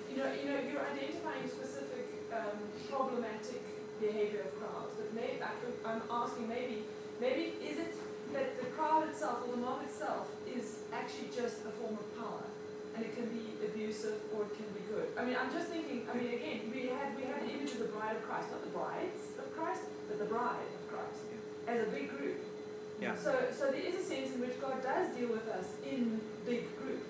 [0.09, 2.59] you know, you know, you're identifying specific um,
[2.89, 3.61] problematic
[4.01, 5.51] behavior of crowds, but maybe I,
[5.89, 6.84] I'm asking maybe,
[7.22, 7.93] maybe is it
[8.34, 12.43] that the crowd itself or the mob itself is actually just a form of power,
[12.95, 15.07] and it can be abusive or it can be good.
[15.17, 16.07] I mean, I'm just thinking.
[16.11, 18.63] I mean, again, we had we had the image of the bride of Christ, not
[18.63, 21.19] the brides of Christ, but the bride of Christ
[21.67, 22.38] as a big group.
[23.01, 23.15] Yeah.
[23.15, 26.69] So, so there is a sense in which God does deal with us in big
[26.77, 27.01] group.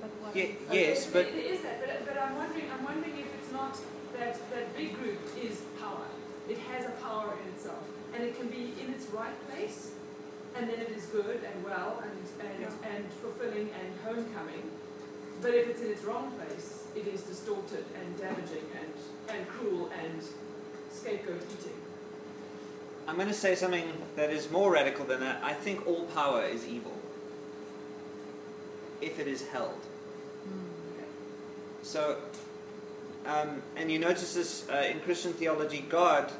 [0.00, 3.12] But what Ye- yes, There- but there is that, but, but I'm wondering, I'm wondering
[3.18, 3.76] if it's not
[4.18, 6.06] that that big group is power.
[6.48, 7.82] It has a power in itself,
[8.14, 9.92] and it can be in its right place,
[10.54, 12.90] and then it is good and well and and, Yeah.
[12.94, 14.70] and fulfilling and homecoming.
[15.42, 18.92] But if it's in its wrong place, it is distorted and damaging and
[19.36, 20.22] and cruel and
[20.92, 21.72] scapegoat eating.
[23.08, 25.42] I'm going to say something that is more radical than that.
[25.42, 26.92] I think all power is evil
[29.00, 29.80] if it is held.
[30.44, 31.02] Hmm.
[31.82, 32.16] So,
[33.26, 36.30] um, and you notice this uh, in Christian theology, God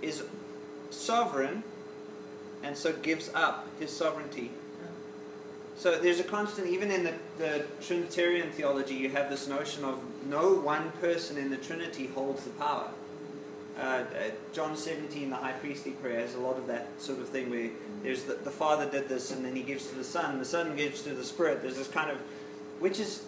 [0.00, 0.24] is
[0.90, 1.62] sovereign
[2.62, 4.50] and so gives up his sovereignty.
[5.76, 10.00] So there's a constant, even in the, the Trinitarian theology, you have this notion of
[10.28, 12.88] no one person in the Trinity holds the power.
[13.78, 14.04] Uh, uh,
[14.52, 17.70] John 17, the high priestly prayer, has a lot of that sort of thing where
[18.02, 20.76] there's the, the Father did this and then he gives to the Son, the Son
[20.76, 21.62] gives to the Spirit.
[21.62, 22.18] There's this kind of,
[22.78, 23.24] which is,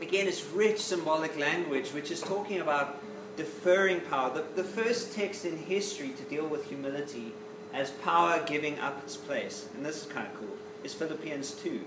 [0.00, 3.00] again, it's rich symbolic language, which is talking about
[3.36, 4.32] deferring power.
[4.32, 7.32] The, the first text in history to deal with humility
[7.72, 11.80] as power giving up its place, and this is kind of cool, is Philippians 2.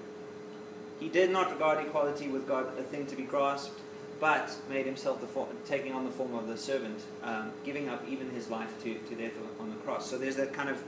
[0.99, 3.79] He did not regard equality with God a thing to be grasped,
[4.19, 8.03] but made himself the form, taking on the form of the servant, um, giving up
[8.09, 10.09] even his life to, to death on the cross.
[10.09, 10.83] So there's that kind of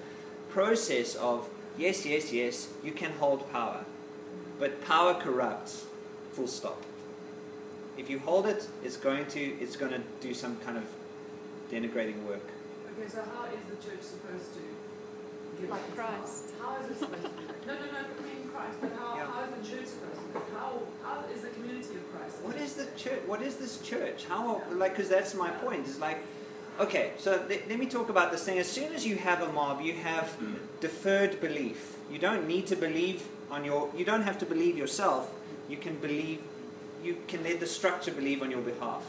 [0.50, 1.48] process of
[1.78, 3.86] yes, yes, yes, you can hold power,
[4.60, 5.86] but power corrupts.
[6.34, 6.82] Full stop.
[8.00, 10.86] If you hold it, it's going to it's going to do some kind of
[11.70, 12.48] denigrating work.
[12.98, 14.62] Okay, so how is the church supposed to
[15.60, 16.60] give Like its Christ.
[16.60, 16.78] power?
[16.78, 17.48] How is it supposed to do?
[17.68, 19.28] No, no, no, I mean Christ, but how, Yeah.
[19.28, 20.44] how is the church supposed to do it?
[20.58, 22.36] How, how is the community of Christ?
[22.42, 23.20] What is the church?
[23.28, 24.26] What is this church?
[24.26, 25.86] How like because that's my point.
[25.86, 26.20] Is like,
[26.80, 28.60] okay, so let, let me talk about this thing.
[28.60, 30.56] As soon as you have a mob, you have mm.
[30.80, 31.98] deferred belief.
[32.10, 33.92] You don't need to believe on your.
[33.94, 35.34] You don't have to believe yourself.
[35.68, 36.40] You can believe.
[37.04, 39.04] You can let the structure believe on your behalf.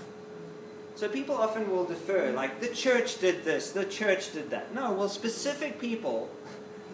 [0.96, 4.74] So people often will defer, like the church did this, the church did that.
[4.74, 6.28] No, well, specific people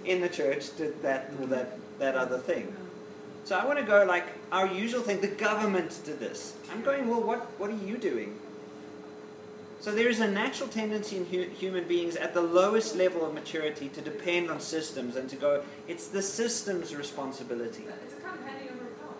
[0.05, 2.75] in the church did that or that that other thing.
[3.45, 5.21] So I want to go like our usual thing.
[5.21, 6.55] The government did this.
[6.71, 7.09] I'm going.
[7.09, 8.39] Well, what what are you doing?
[9.81, 13.35] So there is a natural tendency in hu- human beings at the lowest level of
[13.35, 15.63] maturity to depend on systems and to go.
[15.87, 17.85] It's the system's responsibility.
[18.05, 19.15] It's a kind of handing over of power.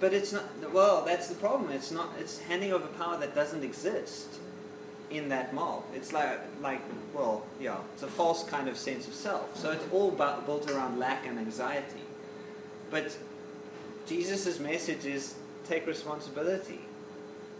[0.00, 0.44] But it's not.
[0.72, 1.70] Well, that's the problem.
[1.70, 2.10] It's not.
[2.18, 4.38] It's handing over power that doesn't exist
[5.10, 5.84] in that mob.
[5.94, 6.80] It's like like
[7.14, 7.78] well, yeah.
[7.94, 9.56] It's a false kind of sense of self.
[9.56, 12.02] So it's all built around lack and anxiety.
[12.90, 13.16] But
[14.06, 15.34] Jesus' message is
[15.66, 16.80] take responsibility.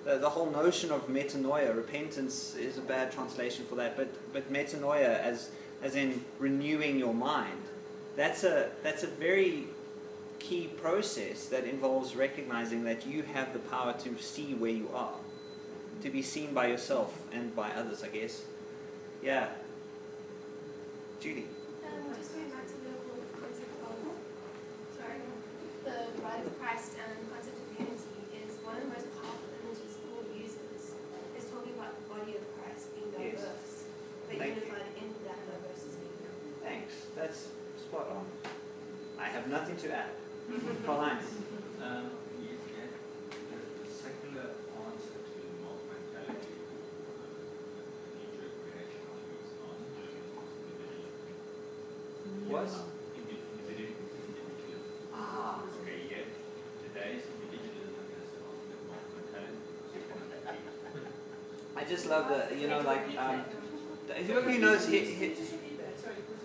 [0.05, 3.97] The, the whole notion of metanoia, repentance, is a bad translation for that.
[3.97, 5.51] But but metanoia, as
[5.83, 7.63] as in renewing your mind,
[8.17, 9.65] that's a that's a very
[10.49, 15.17] key process that involves recognizing that you have the power to see where you are,
[16.03, 18.05] to be seen by yourself and by others.
[18.05, 18.43] I guess.
[19.23, 19.49] Yeah.
[21.21, 21.47] Judy.
[21.85, 22.21] Um, the
[27.31, 30.93] concept of unity is one of the most powerful images Paul uses.
[31.39, 33.41] Is talking about the body of Christ being Yes.
[33.41, 33.85] diverse,
[34.29, 34.63] but Thank you.
[34.65, 36.09] unified in that diversity.
[36.63, 36.93] Thanks.
[37.17, 37.49] That's
[37.81, 38.25] spot on.
[39.19, 40.13] I have nothing to add.
[40.85, 41.25] Karl Heinz.
[41.81, 42.91] Um, you get
[43.49, 47.33] the, the secular answer to mob mentality, uh,
[47.77, 50.21] the knee-jerk reaction to its answer is
[50.69, 51.37] individualism.
[52.53, 52.53] Was?
[52.53, 52.53] Indi- individu- individualism.
[52.53, 52.53] Ah.
[52.53, 52.53] Okay, yet today's individualism is the ultimate mob mentality.
[52.53, 52.54] So you
[61.77, 63.45] I just love the, you know, like, um,
[64.27, 64.85] who of you knows.
[64.85, 65.37] 'cause you-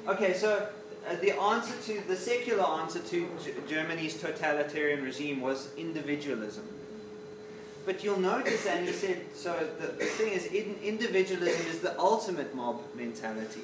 [0.07, 0.67] Okay, so
[1.07, 6.63] uh, the answer to the secular answer to G- Germany's totalitarian regime was individualism.
[7.85, 11.97] But you'll notice, and he said, so the, the thing is, in, individualism is the
[11.99, 13.61] ultimate mob mentality.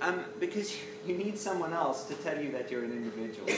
[0.00, 0.76] Um, because
[1.06, 3.48] you need someone else to tell you that you're an individual.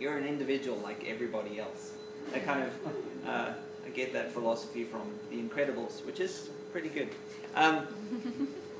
[0.00, 1.92] You're an individual like everybody else.
[2.34, 2.72] I kind of,
[3.28, 3.52] uh,
[3.86, 7.08] I get that philosophy from The Incredibles, which is pretty good.
[7.54, 7.86] Um,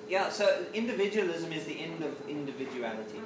[0.09, 3.20] yeah, so individualism is the end of individuality.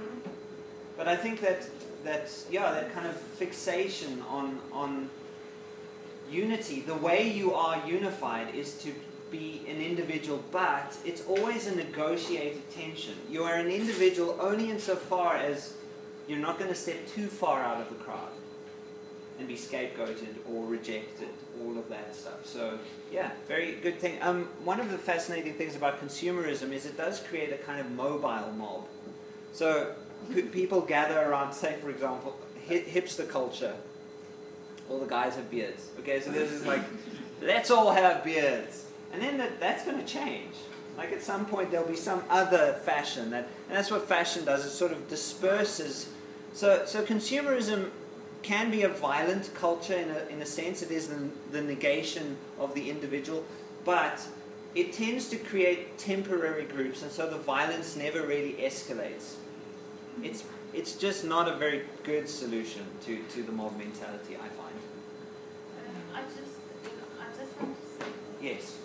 [0.96, 1.66] But I think that
[2.04, 5.10] that yeah, that kind of fixation on on
[6.30, 8.92] unity, the way you are unified is to
[9.36, 13.14] be an individual, but it's always a negotiated tension.
[13.30, 15.74] You are an individual only insofar as
[16.26, 18.30] you're not going to step too far out of the crowd
[19.38, 21.28] and be scapegoated or rejected,
[21.62, 22.46] all of that stuff.
[22.46, 22.78] So,
[23.12, 24.18] yeah, very good thing.
[24.22, 27.90] Um, one of the fascinating things about consumerism is it does create a kind of
[27.90, 28.84] mobile mob.
[29.52, 29.92] So,
[30.52, 32.34] people gather around, say, for example,
[32.66, 33.74] hi- hipster culture.
[34.88, 35.90] All the guys have beards.
[36.00, 36.80] Okay, so this is like,
[37.42, 38.85] let's all have beards.
[39.12, 40.54] And then that, that's going to change.
[40.96, 44.64] Like at some point there'll be some other fashion that, and that's what fashion does.
[44.64, 46.10] It sort of disperses.
[46.52, 47.90] So, so consumerism
[48.42, 50.82] can be a violent culture in a, in a sense.
[50.82, 53.44] It is the, the negation of the individual,
[53.84, 54.26] but
[54.74, 59.34] it tends to create temporary groups, and so the violence never really escalates.
[60.22, 60.44] It's
[60.76, 64.74] it's just not a very good solution to, to the mob mentality, I find.
[66.14, 66.58] I just,
[67.18, 68.10] I just want to say,
[68.42, 68.78] Yes.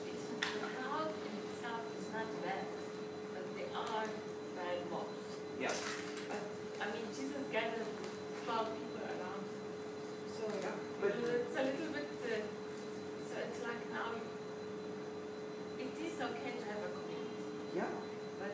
[11.02, 12.36] but it's a little bit, uh,
[13.28, 14.14] so it's like now,
[15.80, 17.42] it is okay to have a community.
[17.76, 17.90] Yeah.
[18.40, 18.54] But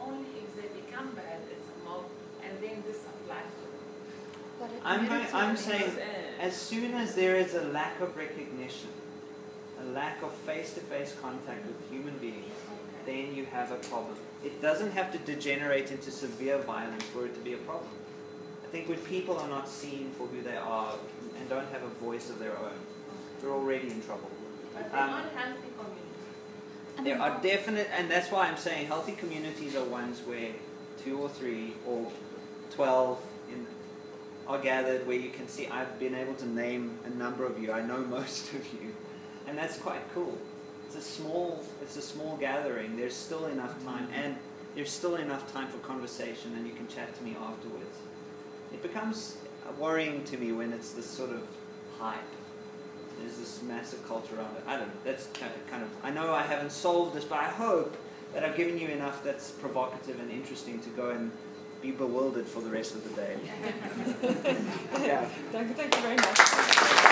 [0.00, 2.04] only if they become bad, it's a mob,
[2.42, 4.80] and then this applies to them.
[4.84, 5.92] I'm, going, I'm saying
[6.40, 8.88] as soon as there is a lack of recognition,
[9.80, 12.54] a lack of face-to-face contact with human beings,
[13.04, 14.16] then you have a problem.
[14.44, 17.90] It doesn't have to degenerate into severe violence for it to be a problem.
[18.72, 20.94] I think when people are not seen for who they are
[21.38, 22.72] and don't have a voice of their own,
[23.38, 24.30] they're already in trouble.
[24.72, 27.04] But they're Um, not healthy communities.
[27.04, 30.52] There are definite, and that's why I'm saying healthy communities are ones where
[31.04, 32.10] two or three or
[32.70, 33.20] twelve
[33.50, 33.66] in,
[34.48, 35.66] are gathered, where you can see.
[35.66, 37.72] I've been able to name a number of you.
[37.72, 38.94] I know most of you,
[39.46, 40.38] and that's quite cool.
[40.86, 42.96] It's a small, it's a small gathering.
[42.96, 44.34] There's still enough time, and
[44.74, 47.91] there's still enough time for conversation, and you can chat to me afterwards.
[48.72, 49.36] It becomes
[49.78, 51.42] worrying to me when it's this sort of
[51.98, 52.18] hype.
[53.20, 54.64] There's this massive culture around it.
[54.66, 54.94] I don't know.
[55.04, 55.88] That's kind of, kind of.
[56.02, 57.96] I know I haven't solved this, but I hope
[58.34, 61.30] that I've given you enough that's provocative and interesting to go and
[61.82, 63.36] be bewildered for the rest of the day.
[65.04, 65.28] yeah.
[65.52, 67.11] Dank je very much.